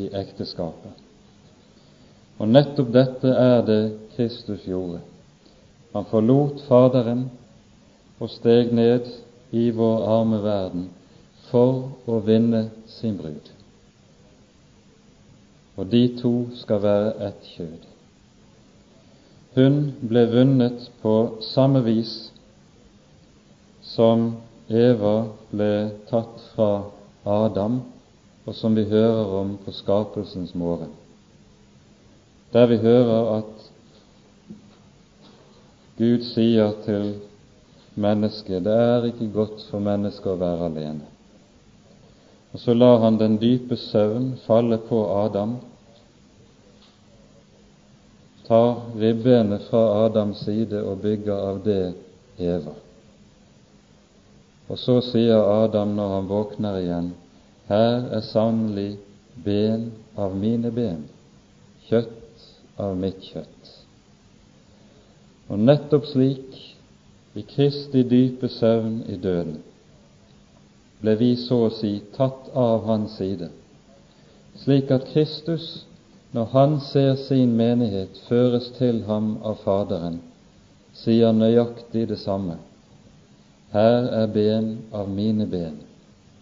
i 0.00 0.06
ekteskapet. 0.16 0.94
Og 2.40 2.48
nettopp 2.48 2.94
dette 2.94 3.34
er 3.36 3.60
det 3.66 3.82
Kristus 4.14 4.62
gjorde. 4.64 5.02
Han 5.92 6.08
forlot 6.08 6.62
Faderen 6.70 7.26
og 8.16 8.30
steg 8.32 8.72
ned 8.72 9.10
i 9.52 9.66
vår 9.76 10.06
arme 10.14 10.38
verden 10.40 10.86
for 11.50 11.90
å 12.08 12.22
vinne 12.24 12.62
sin 12.94 13.18
brud. 13.20 13.50
Og 15.76 15.92
de 15.92 16.00
to 16.22 16.32
skal 16.62 16.80
være 16.86 17.12
ett 17.28 17.52
kjød. 17.58 17.84
Hun 19.60 19.78
ble 20.00 20.24
vunnet 20.32 20.88
på 21.04 21.14
samme 21.50 21.84
vis 21.84 22.14
som 23.96 24.28
Eva 24.68 25.16
ble 25.50 25.72
tatt 26.10 26.42
fra 26.54 26.70
Adam, 27.24 27.80
og 28.46 28.54
som 28.54 28.76
vi 28.76 28.84
hører 28.86 29.32
om 29.40 29.56
på 29.64 29.72
skapelsens 29.74 30.54
morgen, 30.54 30.92
der 32.52 32.68
vi 32.70 32.78
hører 32.82 33.30
at 33.38 33.70
Gud 35.96 36.22
sier 36.28 36.74
til 36.84 37.14
mennesket. 37.96 38.64
Det 38.64 38.72
er 38.72 39.06
ikke 39.08 39.30
godt 39.32 39.64
for 39.70 39.80
mennesket 39.80 40.28
å 40.34 40.40
være 40.40 40.68
alene. 40.68 41.06
Og 42.52 42.60
så 42.60 42.76
lar 42.76 43.00
han 43.02 43.16
den 43.20 43.38
dype 43.40 43.78
søvn 43.80 44.34
falle 44.44 44.78
på 44.88 45.00
Adam, 45.16 45.56
tar 48.46 48.76
ribbenet 49.00 49.64
fra 49.70 49.86
Adams 50.04 50.44
side 50.44 50.84
og 50.84 51.00
bygger 51.02 51.46
av 51.50 51.62
det 51.64 51.94
Eva. 52.38 52.76
Og 54.66 54.78
så 54.78 54.98
sier 55.04 55.38
Adam 55.38 55.94
når 55.94 56.14
han 56.14 56.30
våkner 56.30 56.78
igjen, 56.80 57.10
her 57.68 58.08
er 58.16 58.24
sannelig 58.26 58.96
ben 59.44 59.90
av 60.18 60.34
mine 60.38 60.72
ben, 60.74 61.04
kjøtt 61.86 62.46
av 62.82 62.96
mitt 62.98 63.22
kjøtt. 63.30 63.72
Og 65.50 65.62
nettopp 65.62 66.08
slik 66.10 66.58
i 67.38 67.44
Kristi 67.46 68.02
dype 68.08 68.50
søvn 68.50 69.04
i 69.06 69.18
døden, 69.22 69.60
ble 71.02 71.14
vi 71.20 71.34
så 71.38 71.66
å 71.66 71.74
si 71.74 71.98
tatt 72.16 72.48
av 72.56 72.86
hans 72.88 73.18
side, 73.20 73.50
slik 74.62 74.90
at 74.90 75.10
Kristus, 75.12 75.84
når 76.34 76.48
han 76.52 76.78
ser 76.82 77.14
sin 77.20 77.52
menighet 77.56 78.18
føres 78.26 78.72
til 78.78 79.04
ham 79.06 79.36
av 79.46 79.60
Faderen, 79.62 80.18
sier 80.96 81.32
nøyaktig 81.36 82.08
det 82.10 82.18
samme. 82.18 82.56
Her 83.76 84.06
er 84.22 84.26
ben 84.32 84.68
av 84.96 85.08
mine 85.12 85.44
ben, 85.52 85.74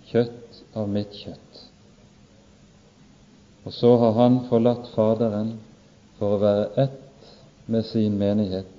kjøtt 0.07 0.61
av 0.78 0.87
mitt 0.87 1.16
kjøtt. 1.18 1.62
Og 3.66 3.74
så 3.74 3.91
har 3.99 4.12
han 4.20 4.37
forlatt 4.47 4.93
Faderen 4.93 5.57
for 6.20 6.37
å 6.37 6.43
være 6.45 6.68
ett 6.85 7.32
med 7.66 7.89
sin 7.89 8.20
menighet, 8.20 8.70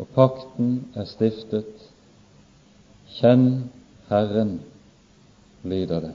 og 0.00 0.10
pakten 0.16 0.72
er 0.98 1.06
stiftet. 1.06 1.86
Kjenn 3.20 3.46
Herren, 4.10 4.56
lyder 5.62 6.02
det. 6.08 6.14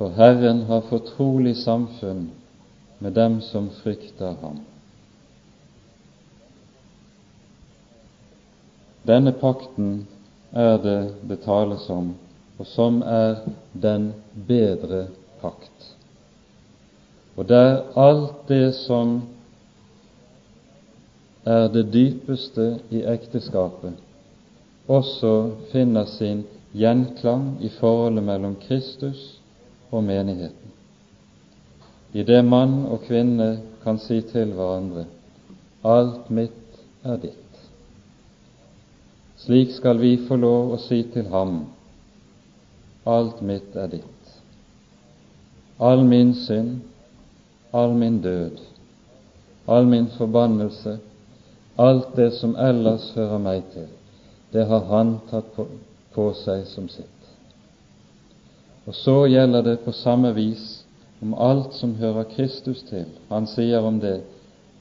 For 0.00 0.18
Herren 0.18 0.66
har 0.66 0.82
fortrolig 0.90 1.54
samfunn 1.62 2.26
med 2.98 3.14
dem 3.14 3.38
som 3.52 3.70
frykter 3.84 4.34
ham. 4.42 4.64
Denne 9.06 9.32
pakten 9.32 10.06
er 10.52 10.78
det 10.82 10.98
det 11.28 11.40
tales 11.42 11.88
om, 11.90 12.12
og 12.58 12.66
som 12.66 13.00
er 13.02 13.42
den 13.72 14.12
bedre 14.48 15.06
pakt. 15.40 15.88
Og 17.36 17.48
der 17.48 17.82
alt 17.98 18.48
det 18.48 18.74
som 18.74 19.22
er 21.44 21.68
det 21.74 21.88
dypeste 21.92 22.78
i 22.90 23.02
ekteskapet, 23.02 23.96
også 24.88 25.32
finner 25.72 26.04
sin 26.04 26.44
gjenklang 26.72 27.56
i 27.60 27.70
forholdet 27.80 28.24
mellom 28.24 28.54
Kristus 28.66 29.40
og 29.90 30.04
menigheten. 30.04 30.70
I 32.12 32.22
det 32.22 32.44
mann 32.44 32.84
og 32.86 33.02
kvinne 33.08 33.56
kan 33.82 33.98
si 33.98 34.20
til 34.20 34.52
hverandre 34.54 35.06
alt 35.82 36.30
mitt 36.30 36.82
er 37.02 37.16
ditt. 37.18 37.41
Slik 39.42 39.72
skal 39.74 39.98
vi 39.98 40.16
få 40.28 40.36
lov 40.38 40.74
å 40.76 40.82
si 40.82 41.02
til 41.14 41.26
ham 41.32 41.64
alt 43.04 43.40
mitt 43.42 43.76
er 43.76 43.88
ditt. 43.90 44.34
All 45.82 46.04
min 46.06 46.34
synd, 46.34 46.80
all 47.72 47.94
min 47.98 48.20
død, 48.22 48.60
all 49.66 49.86
min 49.86 50.06
forbannelse, 50.18 50.98
alt 51.76 52.12
det 52.16 52.30
som 52.38 52.54
ellers 52.56 53.10
hører 53.16 53.42
meg 53.42 53.64
til, 53.72 53.88
det 54.52 54.66
har 54.68 54.84
Han 54.90 55.16
tatt 55.30 55.48
på, 55.56 55.66
på 56.14 56.28
seg 56.44 56.66
som 56.66 56.88
sitt. 56.88 57.08
Og 58.86 58.94
så 58.94 59.24
gjelder 59.26 59.62
det 59.62 59.78
på 59.84 59.92
samme 59.92 60.32
vis 60.34 60.84
om 61.22 61.34
alt 61.34 61.74
som 61.74 61.94
hører 61.94 62.28
Kristus 62.34 62.82
til. 62.82 63.06
Han 63.30 63.46
sier 63.46 63.80
om 63.80 64.00
det 64.02 64.20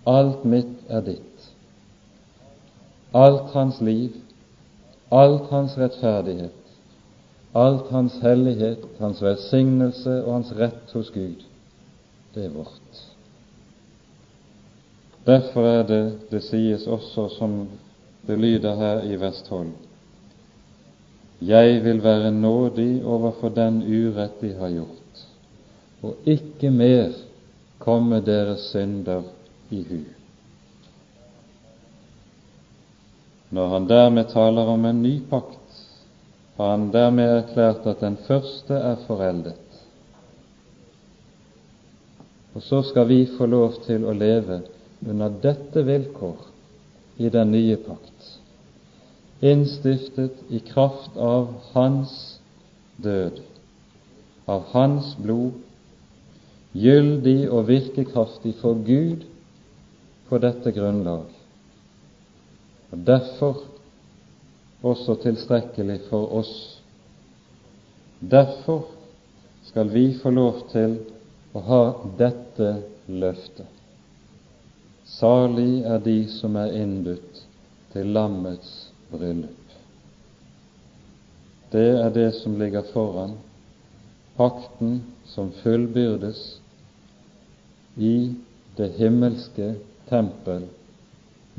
alt 0.09 0.43
mitt 0.43 0.89
er 0.89 1.01
ditt. 1.05 1.47
Alt 3.13 3.53
hans 3.53 3.79
liv, 3.81 4.15
alt 5.11 5.49
hans 5.51 5.77
rettferdighet, 5.77 6.55
alt 7.53 7.89
hans 7.91 8.15
hellighet, 8.23 8.85
hans 8.99 9.21
velsignelse 9.21 10.21
og 10.23 10.33
hans 10.33 10.51
rett 10.55 10.93
hos 10.95 11.11
Gud, 11.11 11.43
det 12.35 12.45
er 12.45 12.53
vårt. 12.55 13.01
Derfor 15.27 15.67
er 15.67 15.83
det 15.87 16.03
det 16.31 16.43
sies 16.43 16.87
også, 16.87 17.27
som 17.37 17.65
det 18.27 18.39
lyder 18.39 18.75
her 18.75 19.03
i 19.03 19.17
12, 19.49 19.67
jeg 21.41 21.83
vil 21.83 22.03
være 22.03 22.31
nådig 22.31 23.05
overfor 23.05 23.49
den 23.49 23.81
urett 23.81 24.41
de 24.41 24.53
har 24.53 24.69
gjort, 24.69 25.27
og 26.01 26.15
ikke 26.25 26.69
mer 26.71 27.13
komme 27.79 28.21
deres 28.25 28.59
synder 28.69 29.23
i 29.71 29.83
hu. 29.89 30.20
Når 33.51 33.67
han 33.73 33.87
dermed 33.89 34.29
taler 34.31 34.69
om 34.73 34.85
en 34.85 35.01
ny 35.03 35.15
pakt, 35.29 35.57
har 36.57 36.71
han 36.75 36.89
dermed 36.93 37.35
erklært 37.37 37.87
at 37.87 38.03
den 38.03 38.17
første 38.27 38.75
er 38.75 38.99
foreldet. 39.07 39.57
Og 42.55 42.63
så 42.63 42.81
skal 42.83 43.07
vi 43.07 43.25
få 43.37 43.47
lov 43.47 43.81
til 43.85 44.05
å 44.07 44.15
leve 44.15 44.61
under 45.07 45.31
dette 45.43 45.83
vilkår 45.87 46.47
i 47.23 47.31
den 47.31 47.51
nye 47.55 47.79
pakt 47.79 48.37
innstiftet 49.41 50.31
i 50.49 50.59
kraft 50.59 51.17
av 51.17 51.47
Hans 51.73 52.39
død, 53.01 53.41
av 54.45 54.69
Hans 54.73 55.15
blod, 55.17 55.57
gyldig 56.77 57.49
og 57.49 57.67
virkekraftig 57.67 58.53
for 58.61 58.77
Gud 58.85 59.25
på 60.29 60.39
dette 60.39 60.71
grunnlag, 60.75 61.25
og 62.91 63.05
derfor 63.07 63.63
også 64.83 65.15
tilstrekkelig 65.23 65.99
for 66.09 66.33
oss. 66.41 66.81
Derfor 68.19 68.85
skal 69.63 69.93
vi 69.93 70.17
få 70.21 70.29
lov 70.29 70.65
til 70.71 70.97
å 71.53 71.61
ha 71.67 71.83
dette 72.19 72.73
løftet. 73.07 73.67
Salig 75.05 75.83
er 75.87 75.99
de 76.03 76.17
som 76.31 76.55
er 76.59 76.75
innbudt 76.81 77.41
til 77.93 78.11
lammets 78.15 78.91
bryllup. 79.11 79.57
Det 81.71 81.89
er 81.99 82.11
det 82.15 82.29
som 82.35 82.57
ligger 82.59 82.83
foran, 82.91 83.37
pakten 84.35 85.01
som 85.31 85.51
fullbyrdes 85.63 86.41
i 87.95 88.15
det 88.75 88.89
himmelske 88.97 89.73
tempel 90.09 90.67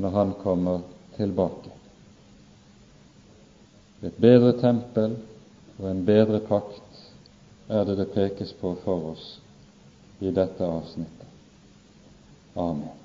når 0.01 0.09
Han 0.17 0.33
kommer 0.41 0.81
tilbake. 1.17 1.71
Et 4.03 4.17
bedre 4.17 4.55
tempel 4.59 5.15
og 5.79 5.85
en 5.89 6.03
bedre 6.05 6.41
pakt 6.47 7.03
er 7.69 7.85
det 7.87 7.97
det 8.01 8.09
pekes 8.13 8.51
på 8.59 8.75
for 8.83 9.13
oss 9.13 9.29
i 10.19 10.31
dette 10.31 10.65
avsnittet. 10.65 11.29
Amen. 12.55 13.02